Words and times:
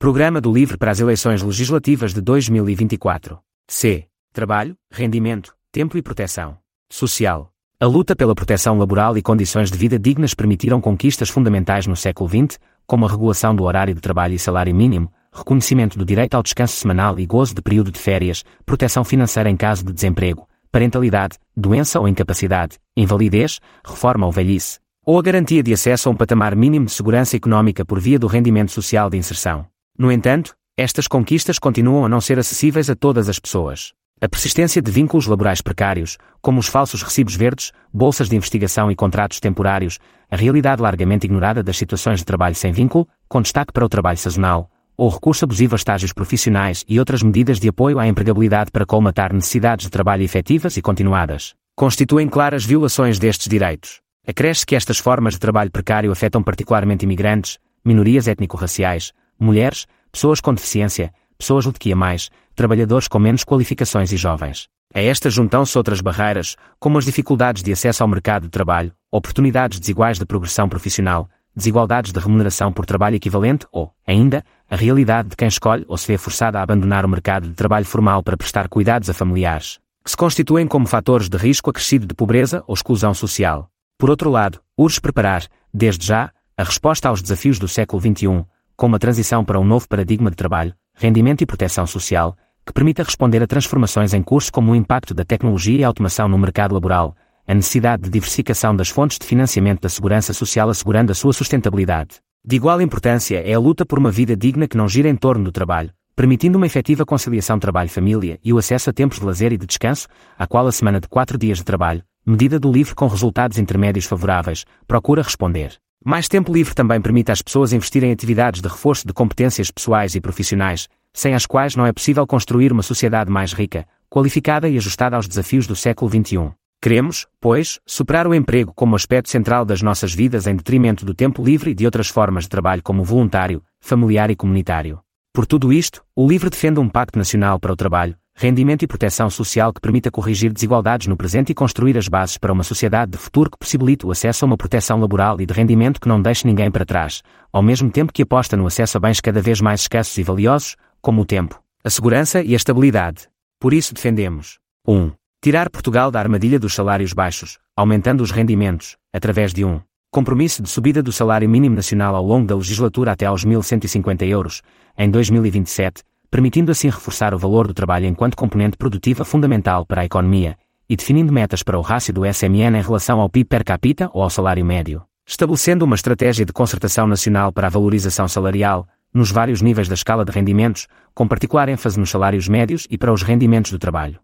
Programa 0.00 0.40
do 0.40 0.50
LIVRE 0.50 0.78
para 0.78 0.90
as 0.90 0.98
eleições 0.98 1.42
legislativas 1.42 2.14
de 2.14 2.22
2024. 2.22 3.38
C. 3.68 4.06
Trabalho, 4.32 4.74
rendimento, 4.90 5.54
tempo 5.70 5.98
e 5.98 6.00
proteção. 6.00 6.56
Social. 6.90 7.52
A 7.78 7.84
luta 7.84 8.16
pela 8.16 8.34
proteção 8.34 8.78
laboral 8.78 9.18
e 9.18 9.22
condições 9.22 9.70
de 9.70 9.76
vida 9.76 9.98
dignas 9.98 10.32
permitiram 10.32 10.80
conquistas 10.80 11.28
fundamentais 11.28 11.86
no 11.86 11.94
século 11.94 12.30
XX, 12.30 12.58
como 12.86 13.04
a 13.04 13.10
regulação 13.10 13.54
do 13.54 13.62
horário 13.62 13.94
de 13.94 14.00
trabalho 14.00 14.32
e 14.32 14.38
salário 14.38 14.74
mínimo, 14.74 15.12
reconhecimento 15.30 15.98
do 15.98 16.04
direito 16.06 16.34
ao 16.34 16.42
descanso 16.42 16.76
semanal 16.76 17.20
e 17.20 17.26
gozo 17.26 17.54
de 17.54 17.60
período 17.60 17.92
de 17.92 17.98
férias, 17.98 18.42
proteção 18.64 19.04
financeira 19.04 19.50
em 19.50 19.56
caso 19.56 19.84
de 19.84 19.92
desemprego, 19.92 20.48
parentalidade, 20.72 21.36
doença 21.54 22.00
ou 22.00 22.08
incapacidade, 22.08 22.78
invalidez, 22.96 23.60
reforma 23.84 24.24
ou 24.24 24.32
velhice, 24.32 24.78
ou 25.04 25.18
a 25.18 25.22
garantia 25.22 25.62
de 25.62 25.74
acesso 25.74 26.08
a 26.08 26.12
um 26.12 26.16
patamar 26.16 26.56
mínimo 26.56 26.86
de 26.86 26.92
segurança 26.92 27.36
económica 27.36 27.84
por 27.84 28.00
via 28.00 28.18
do 28.18 28.26
rendimento 28.26 28.72
social 28.72 29.10
de 29.10 29.18
inserção. 29.18 29.66
No 30.00 30.10
entanto, 30.10 30.54
estas 30.78 31.06
conquistas 31.06 31.58
continuam 31.58 32.06
a 32.06 32.08
não 32.08 32.22
ser 32.22 32.38
acessíveis 32.38 32.88
a 32.88 32.96
todas 32.96 33.28
as 33.28 33.38
pessoas. 33.38 33.92
A 34.18 34.26
persistência 34.26 34.80
de 34.80 34.90
vínculos 34.90 35.26
laborais 35.26 35.60
precários, 35.60 36.16
como 36.40 36.58
os 36.58 36.68
falsos 36.68 37.02
recibos 37.02 37.36
verdes, 37.36 37.70
bolsas 37.92 38.26
de 38.26 38.34
investigação 38.34 38.90
e 38.90 38.96
contratos 38.96 39.40
temporários, 39.40 39.98
a 40.30 40.36
realidade 40.36 40.80
largamente 40.80 41.26
ignorada 41.26 41.62
das 41.62 41.76
situações 41.76 42.20
de 42.20 42.24
trabalho 42.24 42.54
sem 42.54 42.72
vínculo, 42.72 43.06
com 43.28 43.42
destaque 43.42 43.74
para 43.74 43.84
o 43.84 43.90
trabalho 43.90 44.16
sazonal, 44.16 44.70
ou 44.96 45.10
recurso 45.10 45.44
abusivo 45.44 45.74
a 45.74 45.76
estágios 45.76 46.14
profissionais 46.14 46.82
e 46.88 46.98
outras 46.98 47.22
medidas 47.22 47.60
de 47.60 47.68
apoio 47.68 47.98
à 47.98 48.08
empregabilidade 48.08 48.70
para 48.70 48.86
colmatar 48.86 49.34
necessidades 49.34 49.84
de 49.84 49.90
trabalho 49.90 50.22
efetivas 50.22 50.78
e 50.78 50.80
continuadas, 50.80 51.54
constituem 51.76 52.26
claras 52.26 52.64
violações 52.64 53.18
destes 53.18 53.48
direitos. 53.48 54.00
Acresce 54.26 54.64
que 54.64 54.74
estas 54.74 54.96
formas 54.96 55.34
de 55.34 55.40
trabalho 55.40 55.70
precário 55.70 56.10
afetam 56.10 56.42
particularmente 56.42 57.04
imigrantes, 57.04 57.58
minorias 57.84 58.26
étnico-raciais, 58.26 59.12
mulheres, 59.44 59.86
pessoas 60.12 60.40
com 60.40 60.54
deficiência, 60.54 61.12
pessoas 61.38 61.64
mais, 61.96 62.30
trabalhadores 62.54 63.08
com 63.08 63.18
menos 63.18 63.44
qualificações 63.44 64.12
e 64.12 64.16
jovens. 64.16 64.68
A 64.92 65.00
estas 65.00 65.32
juntam-se 65.32 65.78
outras 65.78 66.00
barreiras, 66.00 66.56
como 66.78 66.98
as 66.98 67.04
dificuldades 67.04 67.62
de 67.62 67.72
acesso 67.72 68.02
ao 68.02 68.08
mercado 68.08 68.42
de 68.42 68.50
trabalho, 68.50 68.92
oportunidades 69.10 69.78
desiguais 69.78 70.18
de 70.18 70.26
progressão 70.26 70.68
profissional, 70.68 71.28
desigualdades 71.54 72.12
de 72.12 72.18
remuneração 72.18 72.72
por 72.72 72.84
trabalho 72.84 73.16
equivalente 73.16 73.66
ou, 73.72 73.92
ainda, 74.06 74.44
a 74.68 74.76
realidade 74.76 75.28
de 75.28 75.36
quem 75.36 75.48
escolhe 75.48 75.84
ou 75.88 75.96
se 75.96 76.06
vê 76.06 76.18
forçada 76.18 76.58
a 76.58 76.62
abandonar 76.62 77.04
o 77.04 77.08
mercado 77.08 77.48
de 77.48 77.54
trabalho 77.54 77.84
formal 77.84 78.22
para 78.22 78.36
prestar 78.36 78.68
cuidados 78.68 79.08
a 79.08 79.14
familiares, 79.14 79.78
que 80.04 80.10
se 80.10 80.16
constituem 80.16 80.66
como 80.66 80.86
fatores 80.86 81.28
de 81.28 81.36
risco 81.36 81.70
acrescido 81.70 82.06
de 82.06 82.14
pobreza 82.14 82.62
ou 82.66 82.74
exclusão 82.74 83.14
social. 83.14 83.70
Por 83.98 84.10
outro 84.10 84.30
lado, 84.30 84.60
urge 84.76 85.00
preparar, 85.00 85.44
desde 85.72 86.06
já, 86.06 86.32
a 86.56 86.64
resposta 86.64 87.08
aos 87.08 87.22
desafios 87.22 87.58
do 87.58 87.68
século 87.68 88.00
XXI, 88.00 88.44
com 88.80 88.86
uma 88.86 88.98
transição 88.98 89.44
para 89.44 89.60
um 89.60 89.64
novo 89.64 89.86
paradigma 89.86 90.30
de 90.30 90.36
trabalho, 90.36 90.72
rendimento 90.94 91.42
e 91.42 91.46
proteção 91.46 91.86
social, 91.86 92.34
que 92.64 92.72
permita 92.72 93.02
responder 93.02 93.42
a 93.42 93.46
transformações 93.46 94.14
em 94.14 94.22
curso 94.22 94.50
como 94.50 94.72
o 94.72 94.74
impacto 94.74 95.12
da 95.12 95.22
tecnologia 95.22 95.80
e 95.80 95.84
automação 95.84 96.26
no 96.26 96.38
mercado 96.38 96.72
laboral, 96.72 97.14
a 97.46 97.52
necessidade 97.52 98.04
de 98.04 98.08
diversificação 98.08 98.74
das 98.74 98.88
fontes 98.88 99.18
de 99.18 99.26
financiamento 99.26 99.82
da 99.82 99.90
segurança 99.90 100.32
social 100.32 100.70
assegurando 100.70 101.12
a 101.12 101.14
sua 101.14 101.34
sustentabilidade. 101.34 102.20
De 102.42 102.56
igual 102.56 102.80
importância 102.80 103.42
é 103.46 103.52
a 103.52 103.58
luta 103.58 103.84
por 103.84 103.98
uma 103.98 104.10
vida 104.10 104.34
digna 104.34 104.66
que 104.66 104.78
não 104.78 104.88
gira 104.88 105.10
em 105.10 105.16
torno 105.16 105.44
do 105.44 105.52
trabalho, 105.52 105.92
permitindo 106.16 106.56
uma 106.56 106.66
efetiva 106.66 107.04
conciliação 107.04 107.58
trabalho-família 107.58 108.40
e 108.42 108.50
o 108.50 108.56
acesso 108.56 108.88
a 108.88 108.94
tempos 108.94 109.18
de 109.18 109.26
lazer 109.26 109.52
e 109.52 109.58
de 109.58 109.66
descanso, 109.66 110.08
a 110.38 110.46
qual 110.46 110.66
a 110.66 110.72
semana 110.72 111.02
de 111.02 111.06
quatro 111.06 111.36
dias 111.36 111.58
de 111.58 111.64
trabalho, 111.64 112.02
medida 112.24 112.58
do 112.58 112.72
livre 112.72 112.94
com 112.94 113.06
resultados 113.08 113.58
intermédios 113.58 114.06
favoráveis, 114.06 114.64
procura 114.86 115.20
responder. 115.20 115.78
Mais 116.02 116.28
tempo 116.28 116.50
livre 116.50 116.74
também 116.74 116.98
permite 116.98 117.30
às 117.30 117.42
pessoas 117.42 117.74
investir 117.74 118.02
em 118.02 118.10
atividades 118.10 118.62
de 118.62 118.68
reforço 118.68 119.06
de 119.06 119.12
competências 119.12 119.70
pessoais 119.70 120.14
e 120.14 120.20
profissionais, 120.20 120.88
sem 121.12 121.34
as 121.34 121.44
quais 121.44 121.76
não 121.76 121.84
é 121.84 121.92
possível 121.92 122.26
construir 122.26 122.72
uma 122.72 122.82
sociedade 122.82 123.30
mais 123.30 123.52
rica, 123.52 123.86
qualificada 124.08 124.66
e 124.66 124.78
ajustada 124.78 125.16
aos 125.16 125.28
desafios 125.28 125.66
do 125.66 125.76
século 125.76 126.10
XXI. 126.10 126.52
Queremos, 126.80 127.26
pois, 127.38 127.78
superar 127.84 128.26
o 128.26 128.34
emprego 128.34 128.72
como 128.74 128.96
aspecto 128.96 129.28
central 129.28 129.66
das 129.66 129.82
nossas 129.82 130.14
vidas 130.14 130.46
em 130.46 130.56
detrimento 130.56 131.04
do 131.04 131.12
tempo 131.12 131.44
livre 131.44 131.72
e 131.72 131.74
de 131.74 131.84
outras 131.84 132.08
formas 132.08 132.44
de 132.44 132.48
trabalho 132.48 132.82
como 132.82 133.04
voluntário, 133.04 133.62
familiar 133.78 134.30
e 134.30 134.36
comunitário. 134.36 135.00
Por 135.34 135.44
tudo 135.44 135.70
isto, 135.70 136.02
o 136.16 136.26
LIVRE 136.26 136.48
defende 136.48 136.80
um 136.80 136.88
pacto 136.88 137.18
nacional 137.18 137.60
para 137.60 137.74
o 137.74 137.76
trabalho, 137.76 138.16
rendimento 138.40 138.82
e 138.82 138.86
proteção 138.86 139.28
social 139.28 139.70
que 139.70 139.82
permita 139.82 140.10
corrigir 140.10 140.50
desigualdades 140.50 141.06
no 141.06 141.16
presente 141.16 141.50
e 141.50 141.54
construir 141.54 141.98
as 141.98 142.08
bases 142.08 142.38
para 142.38 142.50
uma 142.50 142.62
sociedade 142.62 143.12
de 143.12 143.18
futuro 143.18 143.50
que 143.50 143.58
possibilite 143.58 144.06
o 144.06 144.10
acesso 144.10 144.44
a 144.44 144.46
uma 144.46 144.56
proteção 144.56 144.98
laboral 144.98 145.38
e 145.42 145.44
de 145.44 145.52
rendimento 145.52 146.00
que 146.00 146.08
não 146.08 146.22
deixe 146.22 146.46
ninguém 146.46 146.70
para 146.70 146.86
trás, 146.86 147.22
ao 147.52 147.62
mesmo 147.62 147.90
tempo 147.90 148.14
que 148.14 148.22
aposta 148.22 148.56
no 148.56 148.66
acesso 148.66 148.96
a 148.96 149.00
bens 149.00 149.20
cada 149.20 149.42
vez 149.42 149.60
mais 149.60 149.82
escassos 149.82 150.16
e 150.16 150.22
valiosos, 150.22 150.76
como 151.02 151.20
o 151.20 151.26
tempo, 151.26 151.62
a 151.84 151.90
segurança 151.90 152.42
e 152.42 152.54
a 152.54 152.56
estabilidade. 152.56 153.28
Por 153.60 153.74
isso 153.74 153.92
defendemos 153.92 154.58
1. 154.88 154.94
Um, 154.96 155.12
tirar 155.42 155.68
Portugal 155.68 156.10
da 156.10 156.18
armadilha 156.18 156.58
dos 156.58 156.74
salários 156.74 157.12
baixos, 157.12 157.58
aumentando 157.76 158.22
os 158.22 158.30
rendimentos, 158.30 158.96
através 159.12 159.52
de 159.52 159.66
um 159.66 159.82
compromisso 160.10 160.62
de 160.62 160.70
subida 160.70 161.02
do 161.02 161.12
salário 161.12 161.48
mínimo 161.48 161.76
nacional 161.76 162.16
ao 162.16 162.24
longo 162.24 162.46
da 162.46 162.56
legislatura 162.56 163.12
até 163.12 163.26
aos 163.26 163.44
1.150 163.44 164.26
euros, 164.26 164.62
em 164.96 165.10
2027, 165.10 166.02
permitindo 166.30 166.70
assim 166.70 166.88
reforçar 166.88 167.34
o 167.34 167.38
valor 167.38 167.66
do 167.66 167.74
trabalho 167.74 168.06
enquanto 168.06 168.36
componente 168.36 168.76
produtiva 168.76 169.24
fundamental 169.24 169.84
para 169.84 170.02
a 170.02 170.04
economia, 170.04 170.56
e 170.88 170.96
definindo 170.96 171.32
metas 171.32 171.62
para 171.62 171.78
o 171.78 171.82
rácio 171.82 172.12
do 172.12 172.24
SMN 172.24 172.78
em 172.78 172.82
relação 172.82 173.20
ao 173.20 173.28
PIB 173.28 173.48
per 173.48 173.64
capita 173.64 174.10
ou 174.12 174.22
ao 174.22 174.30
salário 174.30 174.64
médio, 174.64 175.02
estabelecendo 175.26 175.84
uma 175.84 175.94
estratégia 175.94 176.44
de 176.44 176.52
concertação 176.52 177.06
nacional 177.06 177.52
para 177.52 177.66
a 177.66 177.70
valorização 177.70 178.26
salarial, 178.26 178.88
nos 179.12 179.30
vários 179.30 179.60
níveis 179.60 179.88
da 179.88 179.94
escala 179.94 180.24
de 180.24 180.32
rendimentos, 180.32 180.86
com 181.14 181.26
particular 181.26 181.68
ênfase 181.68 181.98
nos 181.98 182.10
salários 182.10 182.48
médios 182.48 182.86
e 182.90 182.96
para 182.96 183.12
os 183.12 183.22
rendimentos 183.22 183.72
do 183.72 183.78
trabalho. 183.78 184.20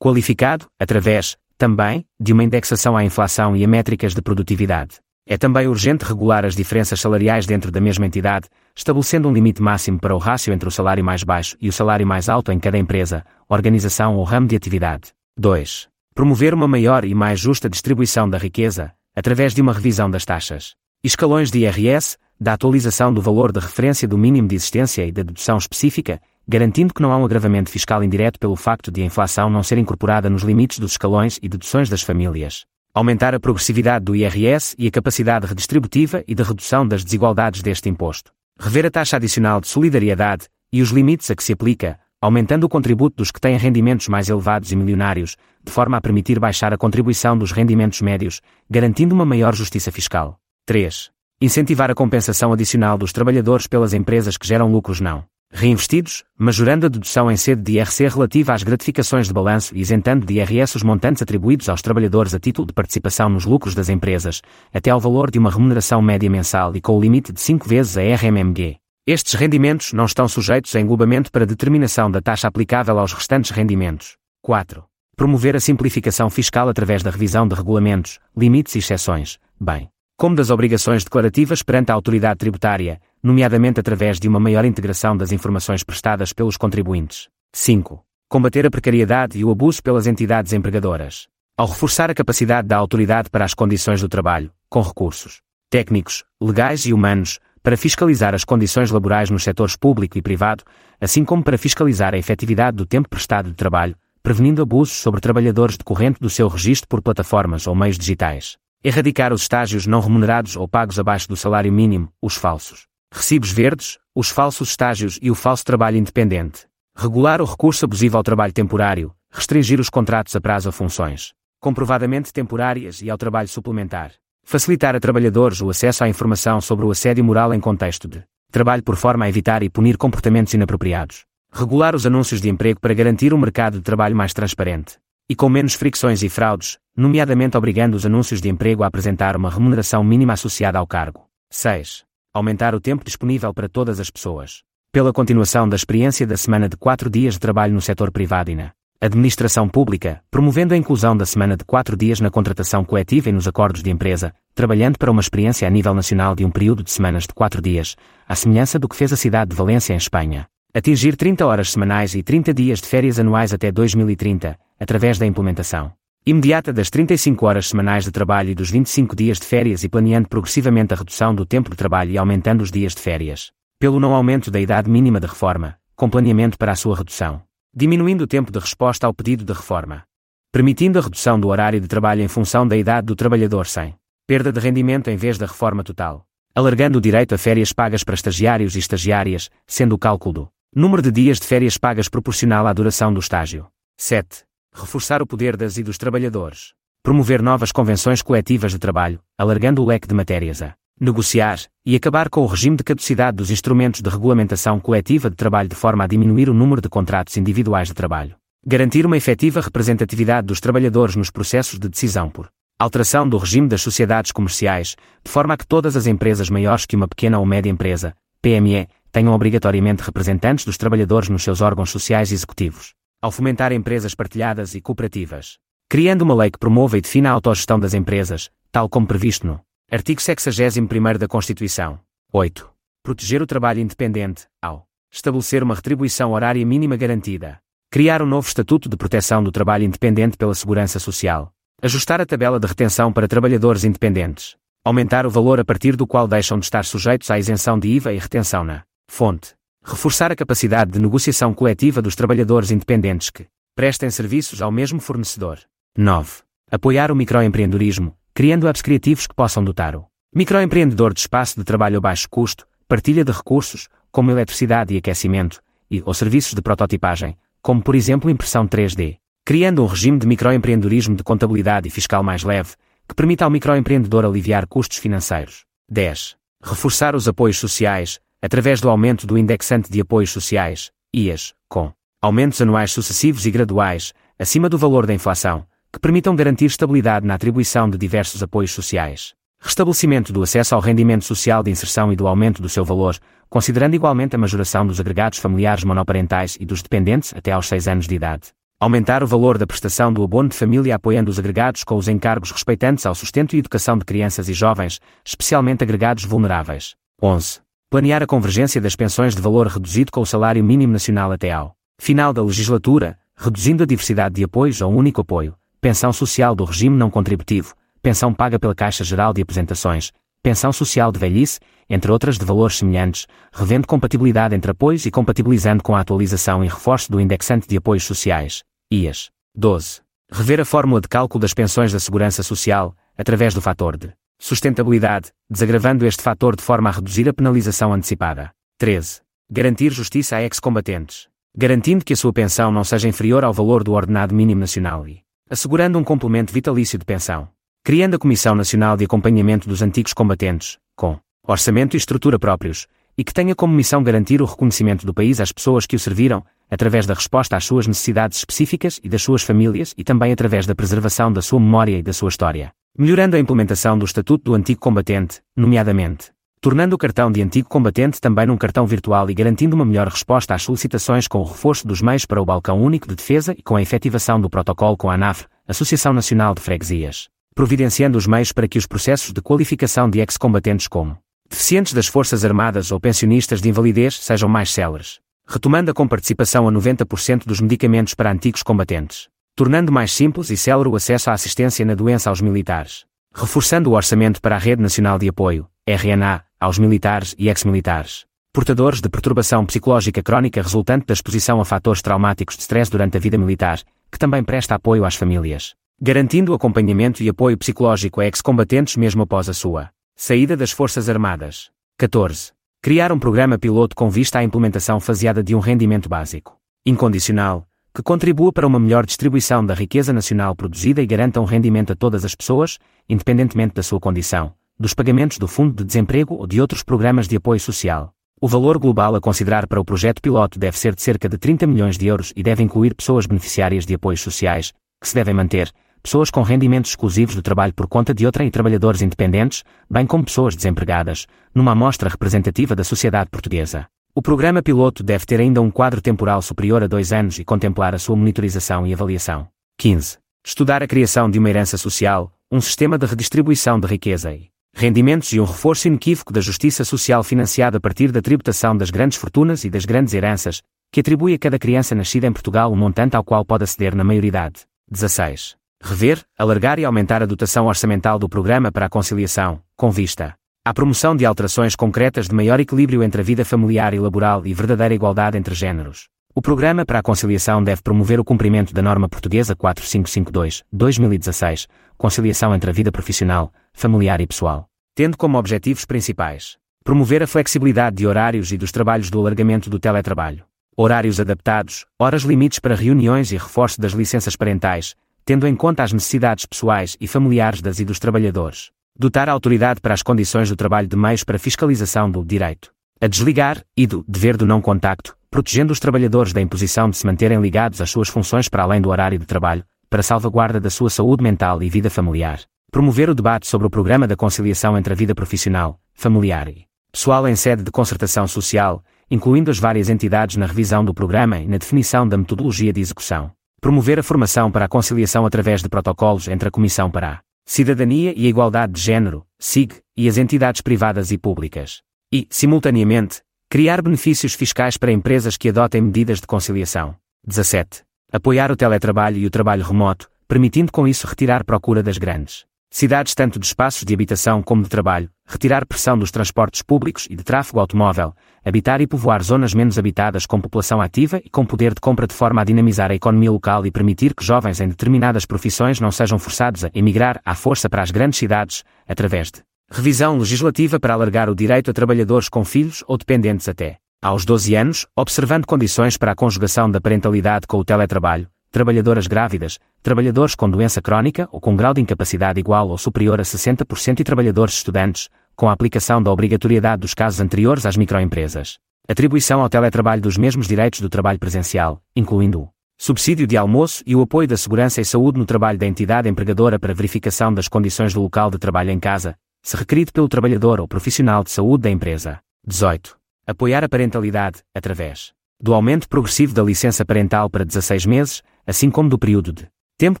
Qualificado, 0.00 0.66
através, 0.78 1.36
também, 1.56 2.04
de 2.20 2.32
uma 2.32 2.44
indexação 2.44 2.96
à 2.96 3.04
inflação 3.04 3.56
e 3.56 3.64
a 3.64 3.68
métricas 3.68 4.14
de 4.14 4.22
produtividade. 4.22 5.00
É 5.30 5.36
também 5.36 5.68
urgente 5.68 6.06
regular 6.06 6.46
as 6.46 6.56
diferenças 6.56 6.98
salariais 6.98 7.44
dentro 7.44 7.70
da 7.70 7.82
mesma 7.82 8.06
entidade, 8.06 8.48
estabelecendo 8.74 9.28
um 9.28 9.32
limite 9.32 9.60
máximo 9.60 10.00
para 10.00 10.14
o 10.14 10.18
rácio 10.18 10.54
entre 10.54 10.66
o 10.66 10.72
salário 10.72 11.04
mais 11.04 11.22
baixo 11.22 11.54
e 11.60 11.68
o 11.68 11.72
salário 11.72 12.06
mais 12.06 12.30
alto 12.30 12.50
em 12.50 12.58
cada 12.58 12.78
empresa, 12.78 13.22
organização 13.46 14.16
ou 14.16 14.24
ramo 14.24 14.46
de 14.46 14.56
atividade. 14.56 15.12
2. 15.36 15.86
Promover 16.14 16.54
uma 16.54 16.66
maior 16.66 17.04
e 17.04 17.14
mais 17.14 17.38
justa 17.38 17.68
distribuição 17.68 18.26
da 18.26 18.38
riqueza, 18.38 18.90
através 19.14 19.52
de 19.52 19.60
uma 19.60 19.74
revisão 19.74 20.10
das 20.10 20.24
taxas. 20.24 20.72
Escalões 21.04 21.50
de 21.50 21.58
IRS, 21.58 22.16
da 22.40 22.54
atualização 22.54 23.12
do 23.12 23.20
valor 23.20 23.52
de 23.52 23.60
referência 23.60 24.08
do 24.08 24.16
mínimo 24.16 24.48
de 24.48 24.54
existência 24.54 25.04
e 25.04 25.12
da 25.12 25.22
dedução 25.22 25.58
específica, 25.58 26.22
garantindo 26.48 26.94
que 26.94 27.02
não 27.02 27.12
há 27.12 27.18
um 27.18 27.26
agravamento 27.26 27.68
fiscal 27.70 28.02
indireto 28.02 28.40
pelo 28.40 28.56
facto 28.56 28.90
de 28.90 29.02
a 29.02 29.04
inflação 29.04 29.50
não 29.50 29.62
ser 29.62 29.76
incorporada 29.76 30.30
nos 30.30 30.42
limites 30.42 30.78
dos 30.78 30.92
escalões 30.92 31.38
e 31.42 31.50
deduções 31.50 31.90
das 31.90 32.00
famílias 32.00 32.64
aumentar 32.94 33.34
a 33.34 33.40
progressividade 33.40 34.04
do 34.04 34.16
IRS 34.16 34.74
e 34.78 34.86
a 34.86 34.90
capacidade 34.90 35.46
redistributiva 35.46 36.24
e 36.26 36.34
de 36.34 36.42
redução 36.42 36.86
das 36.86 37.04
desigualdades 37.04 37.62
deste 37.62 37.88
imposto, 37.88 38.32
rever 38.58 38.86
a 38.86 38.90
taxa 38.90 39.16
adicional 39.16 39.60
de 39.60 39.68
solidariedade 39.68 40.46
e 40.72 40.82
os 40.82 40.90
limites 40.90 41.30
a 41.30 41.36
que 41.36 41.44
se 41.44 41.52
aplica, 41.52 41.98
aumentando 42.20 42.64
o 42.64 42.68
contributo 42.68 43.16
dos 43.16 43.30
que 43.30 43.40
têm 43.40 43.56
rendimentos 43.56 44.08
mais 44.08 44.28
elevados 44.28 44.72
e 44.72 44.76
milionários, 44.76 45.36
de 45.64 45.70
forma 45.70 45.96
a 45.96 46.00
permitir 46.00 46.38
baixar 46.40 46.72
a 46.72 46.78
contribuição 46.78 47.38
dos 47.38 47.52
rendimentos 47.52 48.00
médios, 48.00 48.40
garantindo 48.68 49.14
uma 49.14 49.24
maior 49.24 49.54
justiça 49.54 49.92
fiscal. 49.92 50.38
3. 50.66 51.10
Incentivar 51.40 51.90
a 51.90 51.94
compensação 51.94 52.52
adicional 52.52 52.98
dos 52.98 53.12
trabalhadores 53.12 53.66
pelas 53.66 53.94
empresas 53.94 54.36
que 54.36 54.46
geram 54.46 54.70
lucros 54.70 55.00
não 55.00 55.24
reinvestidos, 55.50 56.24
majorando 56.38 56.86
a 56.86 56.88
dedução 56.88 57.30
em 57.30 57.36
sede 57.36 57.62
de 57.62 57.72
IRC 57.78 58.08
relativa 58.08 58.52
às 58.52 58.62
gratificações 58.62 59.26
de 59.26 59.32
balanço 59.32 59.74
e 59.74 59.80
isentando 59.80 60.26
de 60.26 60.34
IRS 60.34 60.76
os 60.76 60.82
montantes 60.82 61.22
atribuídos 61.22 61.68
aos 61.68 61.82
trabalhadores 61.82 62.34
a 62.34 62.38
título 62.38 62.66
de 62.66 62.72
participação 62.72 63.28
nos 63.28 63.44
lucros 63.44 63.74
das 63.74 63.88
empresas, 63.88 64.42
até 64.72 64.90
ao 64.90 65.00
valor 65.00 65.30
de 65.30 65.38
uma 65.38 65.50
remuneração 65.50 66.02
média 66.02 66.30
mensal 66.30 66.76
e 66.76 66.80
com 66.80 66.96
o 66.96 67.00
limite 67.00 67.32
de 67.32 67.40
5 67.40 67.68
vezes 67.68 67.96
a 67.96 68.02
RMMG. 68.02 68.76
Estes 69.06 69.34
rendimentos 69.34 69.92
não 69.92 70.04
estão 70.04 70.28
sujeitos 70.28 70.76
a 70.76 70.80
englobamento 70.80 71.32
para 71.32 71.46
determinação 71.46 72.10
da 72.10 72.20
taxa 72.20 72.46
aplicável 72.46 72.98
aos 72.98 73.12
restantes 73.12 73.50
rendimentos. 73.50 74.16
4. 74.42 74.84
Promover 75.16 75.56
a 75.56 75.60
simplificação 75.60 76.28
fiscal 76.28 76.68
através 76.68 77.02
da 77.02 77.10
revisão 77.10 77.48
de 77.48 77.54
regulamentos, 77.54 78.20
limites 78.36 78.74
e 78.74 78.78
exceções, 78.78 79.38
bem, 79.58 79.88
como 80.18 80.34
das 80.34 80.50
obrigações 80.50 81.04
declarativas 81.04 81.62
perante 81.62 81.92
a 81.92 81.94
autoridade 81.94 82.38
tributária, 82.38 83.00
nomeadamente 83.22 83.78
através 83.78 84.18
de 84.18 84.26
uma 84.26 84.40
maior 84.40 84.64
integração 84.64 85.16
das 85.16 85.30
informações 85.30 85.84
prestadas 85.84 86.32
pelos 86.32 86.56
contribuintes. 86.56 87.28
5. 87.52 88.04
Combater 88.28 88.66
a 88.66 88.70
precariedade 88.70 89.38
e 89.38 89.44
o 89.44 89.50
abuso 89.52 89.80
pelas 89.80 90.08
entidades 90.08 90.52
empregadoras. 90.52 91.28
Ao 91.56 91.68
reforçar 91.68 92.10
a 92.10 92.14
capacidade 92.14 92.66
da 92.66 92.76
autoridade 92.76 93.30
para 93.30 93.44
as 93.44 93.54
condições 93.54 94.00
do 94.00 94.08
trabalho, 94.08 94.50
com 94.68 94.82
recursos 94.82 95.40
técnicos, 95.70 96.24
legais 96.42 96.84
e 96.84 96.92
humanos, 96.92 97.38
para 97.62 97.76
fiscalizar 97.76 98.34
as 98.34 98.42
condições 98.42 98.90
laborais 98.90 99.30
nos 99.30 99.44
setores 99.44 99.76
público 99.76 100.18
e 100.18 100.22
privado, 100.22 100.64
assim 101.00 101.24
como 101.24 101.44
para 101.44 101.58
fiscalizar 101.58 102.12
a 102.12 102.18
efetividade 102.18 102.76
do 102.76 102.86
tempo 102.86 103.08
prestado 103.08 103.50
de 103.50 103.54
trabalho, 103.54 103.94
prevenindo 104.20 104.62
abusos 104.62 104.96
sobre 104.96 105.20
trabalhadores 105.20 105.76
decorrente 105.76 106.18
do 106.18 106.28
seu 106.28 106.48
registro 106.48 106.88
por 106.88 107.02
plataformas 107.02 107.68
ou 107.68 107.74
meios 107.76 107.96
digitais. 107.96 108.56
Erradicar 108.88 109.34
os 109.34 109.42
estágios 109.42 109.86
não 109.86 110.00
remunerados 110.00 110.56
ou 110.56 110.66
pagos 110.66 110.98
abaixo 110.98 111.28
do 111.28 111.36
salário 111.36 111.70
mínimo, 111.70 112.08
os 112.22 112.36
falsos 112.36 112.86
Recibos 113.12 113.52
verdes, 113.52 113.98
os 114.14 114.30
falsos 114.30 114.70
estágios 114.70 115.18
e 115.20 115.30
o 115.30 115.34
falso 115.34 115.62
trabalho 115.62 115.98
independente. 115.98 116.66
Regular 116.96 117.42
o 117.42 117.44
recurso 117.44 117.84
abusivo 117.84 118.16
ao 118.16 118.22
trabalho 118.22 118.50
temporário, 118.50 119.12
restringir 119.30 119.78
os 119.78 119.90
contratos 119.90 120.34
a 120.34 120.40
prazo 120.40 120.70
a 120.70 120.72
funções 120.72 121.34
comprovadamente 121.60 122.32
temporárias 122.32 123.02
e 123.02 123.10
ao 123.10 123.18
trabalho 123.18 123.48
suplementar. 123.48 124.12
Facilitar 124.42 124.96
a 124.96 125.00
trabalhadores 125.00 125.60
o 125.60 125.68
acesso 125.68 126.04
à 126.04 126.08
informação 126.08 126.58
sobre 126.58 126.86
o 126.86 126.90
assédio 126.90 127.22
moral 127.22 127.52
em 127.52 127.60
contexto 127.60 128.08
de 128.08 128.24
trabalho 128.50 128.82
por 128.82 128.96
forma 128.96 129.26
a 129.26 129.28
evitar 129.28 129.62
e 129.62 129.68
punir 129.68 129.98
comportamentos 129.98 130.54
inapropriados. 130.54 131.26
Regular 131.52 131.94
os 131.94 132.06
anúncios 132.06 132.40
de 132.40 132.48
emprego 132.48 132.80
para 132.80 132.94
garantir 132.94 133.34
um 133.34 133.38
mercado 133.38 133.76
de 133.76 133.82
trabalho 133.82 134.16
mais 134.16 134.32
transparente 134.32 134.96
e 135.30 135.36
com 135.36 135.50
menos 135.50 135.74
fricções 135.74 136.22
e 136.22 136.28
fraudes, 136.30 136.78
nomeadamente 136.96 137.56
obrigando 137.56 137.96
os 137.96 138.06
anúncios 138.06 138.40
de 138.40 138.48
emprego 138.48 138.82
a 138.82 138.86
apresentar 138.86 139.36
uma 139.36 139.50
remuneração 139.50 140.02
mínima 140.02 140.32
associada 140.32 140.78
ao 140.78 140.86
cargo. 140.86 141.26
6. 141.50 142.04
Aumentar 142.32 142.74
o 142.74 142.80
tempo 142.80 143.04
disponível 143.04 143.52
para 143.52 143.68
todas 143.68 144.00
as 144.00 144.08
pessoas. 144.08 144.62
Pela 144.90 145.12
continuação 145.12 145.68
da 145.68 145.76
experiência 145.76 146.26
da 146.26 146.36
semana 146.36 146.66
de 146.66 146.78
quatro 146.78 147.10
dias 147.10 147.34
de 147.34 147.40
trabalho 147.40 147.74
no 147.74 147.80
setor 147.80 148.10
privado 148.10 148.50
e 148.50 148.54
na 148.54 148.72
administração 149.00 149.68
pública, 149.68 150.22
promovendo 150.30 150.72
a 150.72 150.76
inclusão 150.76 151.14
da 151.14 151.26
semana 151.26 151.56
de 151.56 151.64
quatro 151.64 151.94
dias 151.94 152.20
na 152.20 152.30
contratação 152.30 152.82
coletiva 152.82 153.28
e 153.28 153.32
nos 153.32 153.46
acordos 153.46 153.82
de 153.82 153.90
empresa, 153.90 154.34
trabalhando 154.54 154.98
para 154.98 155.10
uma 155.10 155.20
experiência 155.20 155.68
a 155.68 155.70
nível 155.70 155.92
nacional 155.92 156.34
de 156.34 156.44
um 156.44 156.50
período 156.50 156.82
de 156.82 156.90
semanas 156.90 157.24
de 157.24 157.34
quatro 157.34 157.60
dias, 157.60 157.96
à 158.26 158.34
semelhança 158.34 158.78
do 158.78 158.88
que 158.88 158.96
fez 158.96 159.12
a 159.12 159.16
cidade 159.16 159.50
de 159.50 159.56
Valência 159.56 159.92
em 159.92 159.96
Espanha. 159.96 160.48
Atingir 160.78 161.16
30 161.16 161.44
horas 161.44 161.72
semanais 161.72 162.14
e 162.14 162.22
30 162.22 162.54
dias 162.54 162.80
de 162.80 162.86
férias 162.86 163.18
anuais 163.18 163.52
até 163.52 163.72
2030, 163.72 164.56
através 164.78 165.18
da 165.18 165.26
implementação 165.26 165.92
imediata 166.24 166.72
das 166.72 166.88
35 166.88 167.44
horas 167.46 167.66
semanais 167.66 168.04
de 168.04 168.12
trabalho 168.12 168.50
e 168.50 168.54
dos 168.54 168.70
25 168.70 169.16
dias 169.16 169.40
de 169.40 169.44
férias 169.44 169.82
e 169.82 169.88
planeando 169.88 170.28
progressivamente 170.28 170.94
a 170.94 170.96
redução 170.96 171.34
do 171.34 171.44
tempo 171.44 171.68
de 171.68 171.74
trabalho 171.74 172.12
e 172.12 172.18
aumentando 172.18 172.62
os 172.62 172.70
dias 172.70 172.94
de 172.94 173.00
férias. 173.00 173.50
Pelo 173.80 173.98
não 173.98 174.14
aumento 174.14 174.52
da 174.52 174.60
idade 174.60 174.88
mínima 174.88 175.18
de 175.18 175.26
reforma, 175.26 175.76
com 175.96 176.08
planeamento 176.08 176.56
para 176.56 176.70
a 176.70 176.76
sua 176.76 176.94
redução. 176.94 177.42
Diminuindo 177.74 178.22
o 178.22 178.28
tempo 178.28 178.52
de 178.52 178.60
resposta 178.60 179.04
ao 179.04 179.12
pedido 179.12 179.44
de 179.44 179.52
reforma. 179.52 180.04
Permitindo 180.52 181.00
a 181.00 181.02
redução 181.02 181.40
do 181.40 181.48
horário 181.48 181.80
de 181.80 181.88
trabalho 181.88 182.22
em 182.22 182.28
função 182.28 182.68
da 182.68 182.76
idade 182.76 183.08
do 183.08 183.16
trabalhador 183.16 183.66
sem 183.66 183.96
perda 184.28 184.52
de 184.52 184.60
rendimento 184.60 185.10
em 185.10 185.16
vez 185.16 185.38
da 185.38 185.46
reforma 185.46 185.82
total. 185.82 186.24
Alargando 186.54 186.98
o 186.98 187.00
direito 187.00 187.34
a 187.34 187.38
férias 187.38 187.72
pagas 187.72 188.04
para 188.04 188.14
estagiários 188.14 188.76
e 188.76 188.78
estagiárias, 188.78 189.50
sendo 189.66 189.96
o 189.96 189.98
cálculo 189.98 190.48
número 190.74 191.02
de 191.02 191.10
dias 191.10 191.40
de 191.40 191.46
férias 191.46 191.78
pagas 191.78 192.08
proporcional 192.08 192.66
à 192.66 192.72
duração 192.72 193.12
do 193.12 193.20
estágio. 193.20 193.66
7 193.96 194.44
reforçar 194.70 195.20
o 195.20 195.26
poder 195.26 195.56
das 195.56 195.76
e 195.76 195.82
dos 195.82 195.98
trabalhadores, 195.98 196.72
promover 197.02 197.42
novas 197.42 197.72
convenções 197.72 198.22
coletivas 198.22 198.70
de 198.70 198.78
trabalho, 198.78 199.18
alargando 199.36 199.82
o 199.82 199.86
leque 199.86 200.06
de 200.06 200.14
matérias 200.14 200.62
a 200.62 200.74
negociar, 201.00 201.60
e 201.86 201.96
acabar 201.96 202.28
com 202.28 202.42
o 202.42 202.46
regime 202.46 202.76
de 202.76 202.84
caducidade 202.84 203.36
dos 203.36 203.50
instrumentos 203.50 204.02
de 204.02 204.10
regulamentação 204.10 204.78
coletiva 204.78 205.30
de 205.30 205.36
trabalho 205.36 205.68
de 205.68 205.74
forma 205.74 206.04
a 206.04 206.06
diminuir 206.06 206.48
o 206.48 206.54
número 206.54 206.80
de 206.80 206.88
contratos 206.88 207.36
individuais 207.36 207.88
de 207.88 207.94
trabalho. 207.94 208.36
Garantir 208.64 209.06
uma 209.06 209.16
efetiva 209.16 209.60
representatividade 209.60 210.46
dos 210.46 210.60
trabalhadores 210.60 211.16
nos 211.16 211.30
processos 211.30 211.78
de 211.78 211.88
decisão 211.88 212.28
por 212.28 212.48
alteração 212.78 213.28
do 213.28 213.38
regime 213.38 213.68
das 213.68 213.82
sociedades 213.82 214.30
comerciais, 214.30 214.94
de 215.24 215.30
forma 215.30 215.54
a 215.54 215.56
que 215.56 215.66
todas 215.66 215.96
as 215.96 216.06
empresas 216.06 216.50
maiores 216.50 216.86
que 216.86 216.94
uma 216.94 217.08
pequena 217.08 217.38
ou 217.38 217.46
média 217.46 217.70
empresa, 217.70 218.14
PME, 218.40 218.88
tenham 219.10 219.34
obrigatoriamente 219.34 220.02
representantes 220.02 220.64
dos 220.64 220.76
trabalhadores 220.76 221.28
nos 221.28 221.42
seus 221.42 221.60
órgãos 221.60 221.90
sociais 221.90 222.30
executivos. 222.30 222.94
Ao 223.20 223.32
fomentar 223.32 223.72
empresas 223.72 224.14
partilhadas 224.14 224.76
e 224.76 224.80
cooperativas, 224.80 225.58
criando 225.88 226.22
uma 226.22 226.34
lei 226.34 226.50
que 226.50 226.58
promova 226.58 226.96
e 226.96 227.00
defina 227.00 227.30
a 227.30 227.32
autogestão 227.32 227.80
das 227.80 227.94
empresas, 227.94 228.48
tal 228.70 228.88
como 228.88 229.08
previsto 229.08 229.46
no 229.46 229.60
artigo 229.90 230.20
61 230.20 231.18
da 231.18 231.26
Constituição. 231.26 231.98
8. 232.32 232.70
Proteger 233.02 233.42
o 233.42 233.46
trabalho 233.46 233.80
independente, 233.80 234.46
ao 234.62 234.86
estabelecer 235.10 235.62
uma 235.62 235.74
retribuição 235.74 236.32
horária 236.32 236.64
mínima 236.64 236.96
garantida, 236.96 237.58
criar 237.90 238.22
um 238.22 238.26
novo 238.26 238.46
Estatuto 238.46 238.88
de 238.88 238.96
Proteção 238.96 239.42
do 239.42 239.50
Trabalho 239.50 239.84
Independente 239.84 240.36
pela 240.36 240.54
Segurança 240.54 241.00
Social, 241.00 241.52
ajustar 241.82 242.20
a 242.20 242.26
tabela 242.26 242.60
de 242.60 242.66
retenção 242.66 243.12
para 243.12 243.26
trabalhadores 243.26 243.82
independentes, 243.82 244.56
aumentar 244.88 245.26
o 245.26 245.30
valor 245.30 245.60
a 245.60 245.64
partir 245.64 245.96
do 245.96 246.06
qual 246.06 246.26
deixam 246.26 246.58
de 246.58 246.66
estar 246.66 246.84
sujeitos 246.84 247.30
à 247.30 247.38
isenção 247.38 247.78
de 247.78 247.88
IVA 247.88 248.12
e 248.12 248.18
retenção 248.18 248.64
na 248.64 248.82
fonte, 249.08 249.58
Reforçar 249.90 250.30
a 250.30 250.36
capacidade 250.36 250.90
de 250.90 251.00
negociação 251.00 251.54
coletiva 251.54 252.02
dos 252.02 252.14
trabalhadores 252.14 252.70
independentes 252.70 253.30
que 253.30 253.46
prestem 253.74 254.10
serviços 254.10 254.60
ao 254.60 254.70
mesmo 254.70 255.00
fornecedor. 255.00 255.58
9. 255.96 256.42
Apoiar 256.70 257.10
o 257.10 257.16
microempreendedorismo, 257.16 258.14
criando 258.34 258.68
apps 258.68 258.82
criativos 258.82 259.26
que 259.26 259.34
possam 259.34 259.64
dotar 259.64 259.96
o 259.96 260.04
microempreendedor 260.34 261.14
de 261.14 261.20
espaço 261.20 261.58
de 261.58 261.64
trabalho 261.64 261.96
a 261.96 262.00
baixo 262.02 262.28
custo, 262.28 262.66
partilha 262.86 263.24
de 263.24 263.32
recursos, 263.32 263.88
como 264.12 264.30
eletricidade 264.30 264.92
e 264.92 264.98
aquecimento, 264.98 265.58
e 265.90 266.02
ou 266.04 266.12
serviços 266.12 266.52
de 266.52 266.60
prototipagem, 266.60 267.34
como 267.62 267.82
por 267.82 267.94
exemplo 267.94 268.28
impressão 268.28 268.68
3D, 268.68 269.16
criando 269.42 269.82
um 269.82 269.86
regime 269.86 270.18
de 270.18 270.26
microempreendedorismo 270.26 271.16
de 271.16 271.22
contabilidade 271.22 271.88
e 271.88 271.90
fiscal 271.90 272.22
mais 272.22 272.44
leve, 272.44 272.74
que 273.08 273.14
permita 273.14 273.44
ao 273.44 273.50
microempreendedor 273.50 274.24
aliviar 274.24 274.66
custos 274.66 274.98
financeiros. 274.98 275.64
10. 275.90 276.36
Reforçar 276.62 277.16
os 277.16 277.26
apoios 277.26 277.58
sociais, 277.58 278.20
através 278.42 278.80
do 278.80 278.90
aumento 278.90 279.26
do 279.26 279.38
indexante 279.38 279.90
de 279.90 280.00
apoios 280.00 280.30
sociais, 280.30 280.90
IAS, 281.14 281.54
com 281.68 281.92
aumentos 282.20 282.60
anuais 282.60 282.92
sucessivos 282.92 283.46
e 283.46 283.50
graduais, 283.50 284.12
acima 284.38 284.68
do 284.68 284.76
valor 284.76 285.06
da 285.06 285.14
inflação, 285.14 285.66
que 285.90 285.98
permitam 285.98 286.36
garantir 286.36 286.66
estabilidade 286.66 287.26
na 287.26 287.34
atribuição 287.34 287.88
de 287.88 287.96
diversos 287.96 288.42
apoios 288.42 288.72
sociais. 288.72 289.34
Restabelecimento 289.60 290.32
do 290.32 290.42
acesso 290.42 290.74
ao 290.74 290.80
rendimento 290.80 291.24
social 291.24 291.62
de 291.62 291.70
inserção 291.70 292.12
e 292.12 292.16
do 292.16 292.28
aumento 292.28 292.60
do 292.60 292.68
seu 292.68 292.84
valor, 292.84 293.16
considerando 293.48 293.94
igualmente 293.94 294.36
a 294.36 294.38
majoração 294.38 294.86
dos 294.86 295.00
agregados 295.00 295.38
familiares 295.38 295.82
monoparentais 295.82 296.56
e 296.60 296.66
dos 296.66 296.82
dependentes 296.82 297.32
até 297.34 297.52
aos 297.52 297.66
6 297.66 297.88
anos 297.88 298.06
de 298.06 298.14
idade. 298.14 298.52
Aumentar 298.80 299.24
o 299.24 299.26
valor 299.26 299.58
da 299.58 299.66
prestação 299.66 300.12
do 300.12 300.22
abono 300.22 300.48
de 300.48 300.56
família 300.56 300.94
apoiando 300.94 301.30
os 301.30 301.38
agregados 301.38 301.82
com 301.82 301.96
os 301.96 302.06
encargos 302.06 302.52
respeitantes 302.52 303.04
ao 303.06 303.14
sustento 303.14 303.56
e 303.56 303.58
educação 303.58 303.98
de 303.98 304.04
crianças 304.04 304.48
e 304.48 304.52
jovens, 304.52 305.00
especialmente 305.24 305.82
agregados 305.82 306.24
vulneráveis. 306.24 306.94
11 307.20 307.60
planear 307.90 308.22
a 308.22 308.26
convergência 308.26 308.80
das 308.82 308.94
pensões 308.94 309.34
de 309.34 309.40
valor 309.40 309.66
reduzido 309.66 310.12
com 310.12 310.20
o 310.20 310.26
salário 310.26 310.62
mínimo 310.62 310.92
nacional 310.92 311.32
até 311.32 311.50
ao 311.50 311.74
final 311.98 312.34
da 312.34 312.42
legislatura, 312.42 313.18
reduzindo 313.34 313.82
a 313.82 313.86
diversidade 313.86 314.34
de 314.34 314.44
apoios 314.44 314.82
a 314.82 314.86
um 314.86 314.94
único 314.94 315.22
apoio, 315.22 315.56
pensão 315.80 316.12
social 316.12 316.54
do 316.54 316.64
regime 316.64 316.96
não 316.96 317.10
contributivo, 317.10 317.74
pensão 318.02 318.32
paga 318.32 318.58
pela 318.58 318.74
Caixa 318.74 319.02
Geral 319.02 319.32
de 319.32 319.40
Apresentações, 319.40 320.12
pensão 320.42 320.72
social 320.72 321.10
de 321.12 321.18
velhice, 321.18 321.60
entre 321.88 322.10
outras 322.10 322.38
de 322.38 322.44
valores 322.44 322.76
semelhantes, 322.76 323.26
revendo 323.52 323.86
compatibilidade 323.86 324.54
entre 324.54 324.70
apoios 324.70 325.06
e 325.06 325.10
compatibilizando 325.10 325.82
com 325.82 325.96
a 325.96 326.00
atualização 326.00 326.64
e 326.64 326.68
reforço 326.68 327.10
do 327.10 327.20
indexante 327.20 327.66
de 327.66 327.76
apoios 327.76 328.04
sociais, 328.04 328.62
IAS. 328.92 329.30
12. 329.54 330.00
Rever 330.30 330.60
a 330.60 330.64
fórmula 330.64 331.00
de 331.00 331.08
cálculo 331.08 331.40
das 331.40 331.54
pensões 331.54 331.92
da 331.92 331.98
Segurança 331.98 332.42
Social, 332.42 332.94
através 333.16 333.54
do 333.54 333.62
fator 333.62 333.96
de 333.96 334.12
Sustentabilidade, 334.40 335.32
desagravando 335.50 336.06
este 336.06 336.22
fator 336.22 336.54
de 336.54 336.62
forma 336.62 336.88
a 336.88 336.92
reduzir 336.92 337.28
a 337.28 337.34
penalização 337.34 337.92
antecipada. 337.92 338.52
13. 338.78 339.20
Garantir 339.50 339.90
justiça 339.90 340.36
a 340.36 340.42
ex-combatentes. 340.42 341.26
Garantindo 341.56 342.04
que 342.04 342.12
a 342.12 342.16
sua 342.16 342.32
pensão 342.32 342.70
não 342.70 342.84
seja 342.84 343.08
inferior 343.08 343.42
ao 343.42 343.52
valor 343.52 343.82
do 343.82 343.92
ordenado 343.94 344.32
mínimo 344.32 344.60
nacional 344.60 345.08
e 345.08 345.22
assegurando 345.50 345.98
um 345.98 346.04
complemento 346.04 346.52
vitalício 346.52 346.96
de 346.98 347.04
pensão. 347.04 347.48
Criando 347.88 348.16
a 348.16 348.18
Comissão 348.18 348.54
Nacional 348.54 348.98
de 348.98 349.06
Acompanhamento 349.06 349.66
dos 349.66 349.80
Antigos 349.80 350.12
Combatentes, 350.12 350.76
com 350.94 351.18
orçamento 351.42 351.94
e 351.94 351.96
estrutura 351.96 352.38
próprios, 352.38 352.86
e 353.16 353.24
que 353.24 353.32
tenha 353.32 353.54
como 353.54 353.72
missão 353.72 354.02
garantir 354.02 354.42
o 354.42 354.44
reconhecimento 354.44 355.06
do 355.06 355.14
país 355.14 355.40
às 355.40 355.52
pessoas 355.52 355.86
que 355.86 355.96
o 355.96 355.98
serviram, 355.98 356.44
através 356.70 357.06
da 357.06 357.14
resposta 357.14 357.56
às 357.56 357.64
suas 357.64 357.86
necessidades 357.86 358.36
específicas 358.36 359.00
e 359.02 359.08
das 359.08 359.22
suas 359.22 359.42
famílias 359.42 359.94
e 359.96 360.04
também 360.04 360.30
através 360.30 360.66
da 360.66 360.74
preservação 360.74 361.32
da 361.32 361.40
sua 361.40 361.58
memória 361.58 361.96
e 361.96 362.02
da 362.02 362.12
sua 362.12 362.28
história. 362.28 362.72
Melhorando 362.94 363.36
a 363.36 363.38
implementação 363.38 363.98
do 363.98 364.04
Estatuto 364.04 364.44
do 364.44 364.54
Antigo 364.54 364.80
Combatente, 364.80 365.40
nomeadamente, 365.56 366.30
tornando 366.60 366.94
o 366.94 366.98
cartão 366.98 367.32
de 367.32 367.40
Antigo 367.40 367.70
Combatente 367.70 368.20
também 368.20 368.44
num 368.44 368.58
cartão 368.58 368.86
virtual 368.86 369.30
e 369.30 369.34
garantindo 369.34 369.74
uma 369.74 369.86
melhor 369.86 370.08
resposta 370.08 370.54
às 370.54 370.62
solicitações 370.62 371.26
com 371.26 371.38
o 371.38 371.44
reforço 371.44 371.86
dos 371.86 372.02
meios 372.02 372.26
para 372.26 372.42
o 372.42 372.44
Balcão 372.44 372.82
Único 372.82 373.08
de 373.08 373.14
Defesa 373.14 373.54
e 373.56 373.62
com 373.62 373.76
a 373.76 373.80
efetivação 373.80 374.38
do 374.38 374.50
protocolo 374.50 374.94
com 374.94 375.08
a 375.08 375.14
ANAF, 375.14 375.46
Associação 375.66 376.12
Nacional 376.12 376.54
de 376.54 376.60
Freguesias, 376.60 377.30
providenciando 377.58 378.16
os 378.16 378.24
meios 378.24 378.52
para 378.52 378.68
que 378.68 378.78
os 378.78 378.86
processos 378.86 379.32
de 379.32 379.42
qualificação 379.42 380.08
de 380.08 380.20
ex-combatentes 380.20 380.86
como 380.86 381.18
deficientes 381.50 381.92
das 381.92 382.06
Forças 382.06 382.44
Armadas 382.44 382.92
ou 382.92 383.00
pensionistas 383.00 383.60
de 383.60 383.68
invalidez 383.68 384.14
sejam 384.14 384.48
mais 384.48 384.70
céleres, 384.70 385.18
retomando 385.44 385.90
a 385.90 385.94
comparticipação 385.94 386.68
a 386.68 386.70
90% 386.70 387.46
dos 387.46 387.60
medicamentos 387.60 388.14
para 388.14 388.30
antigos 388.30 388.62
combatentes 388.62 389.26
tornando 389.56 389.90
mais 389.90 390.12
simples 390.12 390.50
e 390.50 390.56
célere 390.56 390.88
o 390.88 390.94
acesso 390.94 391.30
à 391.30 391.32
assistência 391.32 391.84
na 391.84 391.96
doença 391.96 392.30
aos 392.30 392.40
militares, 392.40 393.04
reforçando 393.34 393.90
o 393.90 393.94
orçamento 393.94 394.40
para 394.40 394.54
a 394.54 394.58
Rede 394.58 394.80
Nacional 394.80 395.18
de 395.18 395.28
Apoio, 395.28 395.68
RNA, 395.84 396.44
aos 396.60 396.78
militares 396.78 397.34
e 397.36 397.48
ex-militares, 397.48 398.24
portadores 398.52 399.00
de 399.00 399.08
perturbação 399.08 399.66
psicológica 399.66 400.22
crónica 400.22 400.62
resultante 400.62 401.06
da 401.06 401.12
exposição 401.12 401.60
a 401.60 401.64
fatores 401.64 402.02
traumáticos 402.02 402.54
de 402.54 402.62
stress 402.62 402.88
durante 402.88 403.16
a 403.16 403.20
vida 403.20 403.36
militar, 403.36 403.80
que 404.12 404.18
também 404.20 404.44
presta 404.44 404.76
apoio 404.76 405.04
às 405.04 405.16
famílias, 405.16 405.74
garantindo 406.00 406.54
acompanhamento 406.54 407.24
e 407.24 407.28
apoio 407.28 407.58
psicológico 407.58 408.20
a 408.20 408.26
ex-combatentes 408.26 408.96
mesmo 408.96 409.22
após 409.22 409.48
a 409.48 409.52
sua 409.52 409.90
saída 410.14 410.56
das 410.56 410.70
Forças 410.70 411.08
Armadas. 411.08 411.70
14. 411.98 412.52
Criar 412.80 413.10
um 413.10 413.18
programa 413.18 413.58
piloto 413.58 413.96
com 413.96 414.08
vista 414.08 414.38
à 414.38 414.44
implementação 414.44 415.00
faseada 415.00 415.42
de 415.42 415.56
um 415.56 415.58
rendimento 415.58 416.08
básico, 416.08 416.56
incondicional, 416.86 417.66
que 417.92 418.00
contribua 418.00 418.52
para 418.52 418.64
uma 418.64 418.78
melhor 418.78 419.04
distribuição 419.04 419.66
da 419.66 419.74
riqueza 419.74 420.12
nacional 420.12 420.54
produzida 420.54 421.02
e 421.02 421.06
garanta 421.06 421.40
um 421.40 421.44
rendimento 421.44 421.92
a 421.92 421.96
todas 421.96 422.24
as 422.24 422.32
pessoas, 422.32 422.78
independentemente 423.08 423.74
da 423.74 423.82
sua 423.82 423.98
condição, 423.98 424.54
dos 424.78 424.94
pagamentos 424.94 425.36
do 425.36 425.48
Fundo 425.48 425.74
de 425.74 425.84
Desemprego 425.84 426.36
ou 426.36 426.46
de 426.46 426.60
outros 426.60 426.84
programas 426.84 427.26
de 427.26 427.34
apoio 427.34 427.58
social. 427.58 428.12
O 428.40 428.46
valor 428.46 428.78
global 428.78 429.16
a 429.16 429.20
considerar 429.20 429.66
para 429.66 429.80
o 429.80 429.84
projeto 429.84 430.22
piloto 430.22 430.60
deve 430.60 430.78
ser 430.78 430.94
de 430.94 431.02
cerca 431.02 431.28
de 431.28 431.36
30 431.36 431.66
milhões 431.66 431.98
de 431.98 432.06
euros 432.06 432.32
e 432.36 432.42
deve 432.44 432.62
incluir 432.62 432.94
pessoas 432.94 433.26
beneficiárias 433.26 433.84
de 433.84 433.94
apoios 433.94 434.20
sociais, 434.20 434.72
que 435.00 435.08
se 435.08 435.14
devem 435.14 435.34
manter, 435.34 435.72
pessoas 436.02 436.30
com 436.30 436.42
rendimentos 436.42 436.92
exclusivos 436.92 437.34
do 437.34 437.42
trabalho 437.42 437.74
por 437.74 437.86
conta 437.86 438.14
de 438.14 438.24
outra 438.24 438.44
e 438.44 438.50
trabalhadores 438.50 439.02
independentes, 439.02 439.64
bem 439.90 440.06
como 440.06 440.24
pessoas 440.24 440.56
desempregadas, 440.56 441.26
numa 441.54 441.72
amostra 441.72 442.08
representativa 442.08 442.74
da 442.74 442.84
sociedade 442.84 443.30
portuguesa. 443.30 443.86
O 444.14 444.22
programa 444.22 444.62
piloto 444.62 445.02
deve 445.02 445.26
ter 445.26 445.40
ainda 445.40 445.60
um 445.60 445.70
quadro 445.70 446.00
temporal 446.00 446.42
superior 446.42 446.82
a 446.82 446.86
dois 446.86 447.12
anos 447.12 447.38
e 447.38 447.44
contemplar 447.44 447.94
a 447.94 447.98
sua 447.98 448.16
monitorização 448.16 448.86
e 448.86 448.92
avaliação. 448.92 449.46
15. 449.78 450.18
Estudar 450.44 450.82
a 450.82 450.86
criação 450.86 451.30
de 451.30 451.38
uma 451.38 451.50
herança 451.50 451.76
social, 451.76 452.32
um 452.50 452.60
sistema 452.60 452.98
de 452.98 453.06
redistribuição 453.06 453.78
de 453.78 453.86
riqueza 453.86 454.32
e 454.32 454.50
rendimentos 454.74 455.32
e 455.32 455.40
um 455.40 455.44
reforço 455.44 455.88
inequívoco 455.88 456.32
da 456.32 456.40
justiça 456.40 456.84
social 456.84 457.22
financiado 457.22 457.76
a 457.76 457.80
partir 457.80 458.10
da 458.10 458.22
tributação 458.22 458.76
das 458.76 458.90
grandes 458.90 459.18
fortunas 459.18 459.64
e 459.64 459.70
das 459.70 459.84
grandes 459.84 460.14
heranças, 460.14 460.62
que 460.90 461.00
atribui 461.00 461.34
a 461.34 461.38
cada 461.38 461.58
criança 461.58 461.94
nascida 461.94 462.26
em 462.26 462.32
Portugal 462.32 462.72
um 462.72 462.76
montante 462.76 463.16
ao 463.16 463.24
qual 463.24 463.44
pode 463.44 463.64
aceder 463.64 463.94
na 463.94 464.04
maioridade. 464.04 464.62
16. 464.90 465.57
Rever, 465.80 466.22
alargar 466.36 466.76
e 466.78 466.84
aumentar 466.84 467.22
a 467.22 467.26
dotação 467.26 467.66
orçamental 467.66 468.18
do 468.18 468.28
programa 468.28 468.72
para 468.72 468.86
a 468.86 468.88
conciliação, 468.88 469.60
com 469.76 469.90
vista 469.90 470.34
à 470.64 470.74
promoção 470.74 471.14
de 471.16 471.24
alterações 471.24 471.74
concretas 471.74 472.28
de 472.28 472.34
maior 472.34 472.60
equilíbrio 472.60 473.02
entre 473.02 473.22
a 473.22 473.24
vida 473.24 473.42
familiar 473.42 473.94
e 473.94 473.98
laboral 473.98 474.46
e 474.46 474.52
verdadeira 474.52 474.92
igualdade 474.92 475.38
entre 475.38 475.54
géneros. 475.54 476.08
O 476.34 476.42
programa 476.42 476.84
para 476.84 476.98
a 476.98 477.02
conciliação 477.02 477.64
deve 477.64 477.80
promover 477.80 478.20
o 478.20 478.24
cumprimento 478.24 478.74
da 478.74 478.82
norma 478.82 479.08
portuguesa 479.08 479.56
4552-2016, 479.56 481.66
conciliação 481.96 482.54
entre 482.54 482.68
a 482.68 482.72
vida 482.72 482.92
profissional, 482.92 483.50
familiar 483.72 484.20
e 484.20 484.26
pessoal, 484.26 484.68
tendo 484.94 485.16
como 485.16 485.38
objetivos 485.38 485.86
principais 485.86 486.58
promover 486.84 487.22
a 487.22 487.26
flexibilidade 487.26 487.96
de 487.96 488.06
horários 488.06 488.52
e 488.52 488.56
dos 488.56 488.72
trabalhos 488.72 489.10
do 489.10 489.20
alargamento 489.20 489.68
do 489.70 489.78
teletrabalho, 489.78 490.44
horários 490.76 491.20
adaptados, 491.20 491.86
horas 491.98 492.22
limites 492.22 492.58
para 492.58 492.74
reuniões 492.74 493.32
e 493.32 493.36
reforço 493.36 493.80
das 493.80 493.92
licenças 493.92 494.36
parentais, 494.36 494.94
tendo 495.28 495.46
em 495.46 495.54
conta 495.54 495.82
as 495.82 495.92
necessidades 495.92 496.46
pessoais 496.46 496.96
e 496.98 497.06
familiares 497.06 497.60
das 497.60 497.78
e 497.78 497.84
dos 497.84 497.98
trabalhadores. 497.98 498.70
Dotar 498.98 499.28
a 499.28 499.32
autoridade 499.32 499.78
para 499.78 499.92
as 499.92 500.02
condições 500.02 500.48
do 500.48 500.56
trabalho 500.56 500.88
de 500.88 500.96
meios 500.96 501.22
para 501.22 501.38
fiscalização 501.38 502.10
do 502.10 502.24
direito 502.24 502.70
a 502.98 503.06
desligar 503.06 503.62
e 503.76 503.86
do 503.86 504.02
dever 504.08 504.38
do 504.38 504.46
não 504.46 504.62
contacto, 504.62 505.14
protegendo 505.30 505.70
os 505.70 505.78
trabalhadores 505.78 506.32
da 506.32 506.40
imposição 506.40 506.88
de 506.88 506.96
se 506.96 507.04
manterem 507.04 507.42
ligados 507.42 507.82
às 507.82 507.90
suas 507.90 508.08
funções 508.08 508.48
para 508.48 508.62
além 508.62 508.80
do 508.80 508.88
horário 508.88 509.18
de 509.18 509.26
trabalho, 509.26 509.64
para 509.90 510.02
salvaguarda 510.02 510.58
da 510.58 510.70
sua 510.70 510.88
saúde 510.88 511.22
mental 511.22 511.62
e 511.62 511.68
vida 511.68 511.90
familiar. 511.90 512.40
Promover 512.72 513.10
o 513.10 513.14
debate 513.14 513.46
sobre 513.46 513.66
o 513.66 513.70
programa 513.70 514.06
da 514.06 514.16
conciliação 514.16 514.78
entre 514.78 514.94
a 514.94 514.96
vida 514.96 515.14
profissional, 515.14 515.78
familiar 515.92 516.48
e 516.48 516.64
pessoal 516.90 517.28
em 517.28 517.36
sede 517.36 517.62
de 517.64 517.70
concertação 517.70 518.26
social, 518.26 518.82
incluindo 519.10 519.50
as 519.50 519.58
várias 519.58 519.90
entidades 519.90 520.36
na 520.36 520.46
revisão 520.46 520.82
do 520.82 520.94
programa 520.94 521.38
e 521.38 521.46
na 521.46 521.58
definição 521.58 522.08
da 522.08 522.16
metodologia 522.16 522.72
de 522.72 522.80
execução. 522.80 523.30
Promover 523.60 523.98
a 523.98 524.02
formação 524.02 524.52
para 524.52 524.66
a 524.66 524.68
conciliação 524.68 525.26
através 525.26 525.62
de 525.62 525.68
protocolos 525.68 526.28
entre 526.28 526.48
a 526.48 526.50
Comissão 526.50 526.90
para 526.90 527.14
a 527.14 527.20
Cidadania 527.44 528.14
e 528.16 528.26
a 528.26 528.28
Igualdade 528.28 528.72
de 528.74 528.80
Gênero, 528.80 529.26
SIG, 529.38 529.74
e 529.96 530.08
as 530.08 530.16
entidades 530.16 530.60
privadas 530.60 531.10
e 531.10 531.18
públicas. 531.18 531.82
E, 532.12 532.26
simultaneamente, 532.30 533.20
criar 533.50 533.82
benefícios 533.82 534.34
fiscais 534.34 534.76
para 534.76 534.92
empresas 534.92 535.36
que 535.36 535.48
adotem 535.48 535.80
medidas 535.80 536.20
de 536.20 536.26
conciliação. 536.26 536.94
17. 537.26 537.82
Apoiar 538.12 538.52
o 538.52 538.56
teletrabalho 538.56 539.18
e 539.18 539.26
o 539.26 539.30
trabalho 539.30 539.64
remoto, 539.64 540.08
permitindo 540.28 540.70
com 540.70 540.86
isso 540.86 541.06
retirar 541.06 541.44
procura 541.44 541.82
das 541.82 541.98
grandes 541.98 542.46
cidades 542.70 543.14
tanto 543.14 543.38
de 543.38 543.46
espaços 543.46 543.84
de 543.84 543.94
habitação 543.94 544.42
como 544.42 544.62
de 544.62 544.68
trabalho, 544.68 545.10
retirar 545.26 545.66
pressão 545.66 545.98
dos 545.98 546.10
transportes 546.10 546.62
públicos 546.62 547.06
e 547.10 547.16
de 547.16 547.24
tráfego 547.24 547.60
automóvel, 547.60 548.14
habitar 548.44 548.80
e 548.80 548.86
povoar 548.86 549.22
zonas 549.22 549.54
menos 549.54 549.78
habitadas 549.78 550.26
com 550.26 550.40
população 550.40 550.80
ativa 550.80 551.20
e 551.24 551.30
com 551.30 551.44
poder 551.44 551.74
de 551.74 551.80
compra 551.80 552.06
de 552.06 552.14
forma 552.14 552.42
a 552.42 552.44
dinamizar 552.44 552.90
a 552.90 552.94
economia 552.94 553.30
local 553.30 553.66
e 553.66 553.70
permitir 553.70 554.14
que 554.14 554.24
jovens 554.24 554.60
em 554.60 554.68
determinadas 554.68 555.24
profissões 555.24 555.80
não 555.80 555.90
sejam 555.90 556.18
forçados 556.18 556.64
a 556.64 556.70
emigrar 556.74 557.20
à 557.24 557.34
força 557.34 557.68
para 557.68 557.82
as 557.82 557.90
grandes 557.90 558.18
cidades, 558.18 558.64
através 558.86 559.30
de 559.30 559.42
revisão 559.70 560.16
legislativa 560.16 560.78
para 560.78 560.94
alargar 560.94 561.28
o 561.28 561.34
direito 561.34 561.70
a 561.70 561.74
trabalhadores 561.74 562.28
com 562.28 562.44
filhos 562.44 562.84
ou 562.86 562.96
dependentes 562.96 563.48
até 563.48 563.78
aos 564.00 564.24
12 564.24 564.54
anos, 564.54 564.86
observando 564.96 565.44
condições 565.44 565.96
para 565.96 566.12
a 566.12 566.14
conjugação 566.14 566.70
da 566.70 566.80
parentalidade 566.80 567.48
com 567.48 567.58
o 567.58 567.64
teletrabalho, 567.64 568.28
trabalhadoras 568.50 569.06
grávidas, 569.06 569.58
trabalhadores 569.82 570.34
com 570.34 570.48
doença 570.48 570.80
crónica 570.80 571.28
ou 571.30 571.40
com 571.40 571.54
grau 571.54 571.74
de 571.74 571.80
incapacidade 571.80 572.40
igual 572.40 572.68
ou 572.68 572.78
superior 572.78 573.20
a 573.20 573.24
60% 573.24 574.00
e 574.00 574.04
trabalhadores 574.04 574.54
estudantes, 574.54 575.08
com 575.36 575.48
a 575.48 575.52
aplicação 575.52 576.02
da 576.02 576.10
obrigatoriedade 576.10 576.80
dos 576.80 576.94
casos 576.94 577.20
anteriores 577.20 577.64
às 577.64 577.76
microempresas. 577.76 578.58
Atribuição 578.88 579.40
ao 579.40 579.48
teletrabalho 579.48 580.02
dos 580.02 580.16
mesmos 580.16 580.48
direitos 580.48 580.80
do 580.80 580.88
trabalho 580.88 581.18
presencial, 581.18 581.82
incluindo 581.94 582.42
o 582.42 582.48
subsídio 582.78 583.26
de 583.26 583.36
almoço 583.36 583.82
e 583.86 583.94
o 583.94 584.00
apoio 584.02 584.26
da 584.26 584.36
segurança 584.36 584.80
e 584.80 584.84
saúde 584.84 585.18
no 585.18 585.26
trabalho 585.26 585.58
da 585.58 585.66
entidade 585.66 586.08
empregadora 586.08 586.58
para 586.58 586.72
verificação 586.72 587.32
das 587.32 587.48
condições 587.48 587.92
do 587.92 588.00
local 588.00 588.30
de 588.30 588.38
trabalho 588.38 588.70
em 588.70 588.80
casa, 588.80 589.14
se 589.42 589.56
requerido 589.56 589.92
pelo 589.92 590.08
trabalhador 590.08 590.60
ou 590.60 590.66
profissional 590.66 591.22
de 591.22 591.30
saúde 591.30 591.62
da 591.62 591.70
empresa. 591.70 592.18
18. 592.46 592.96
Apoiar 593.26 593.62
a 593.62 593.68
parentalidade, 593.68 594.42
através 594.54 595.12
do 595.40 595.54
aumento 595.54 595.88
progressivo 595.88 596.34
da 596.34 596.42
licença 596.42 596.84
parental 596.84 597.30
para 597.30 597.44
16 597.44 597.86
meses, 597.86 598.22
assim 598.48 598.70
como 598.70 598.88
do 598.88 598.98
período 598.98 599.30
de 599.30 599.46
tempo 599.76 600.00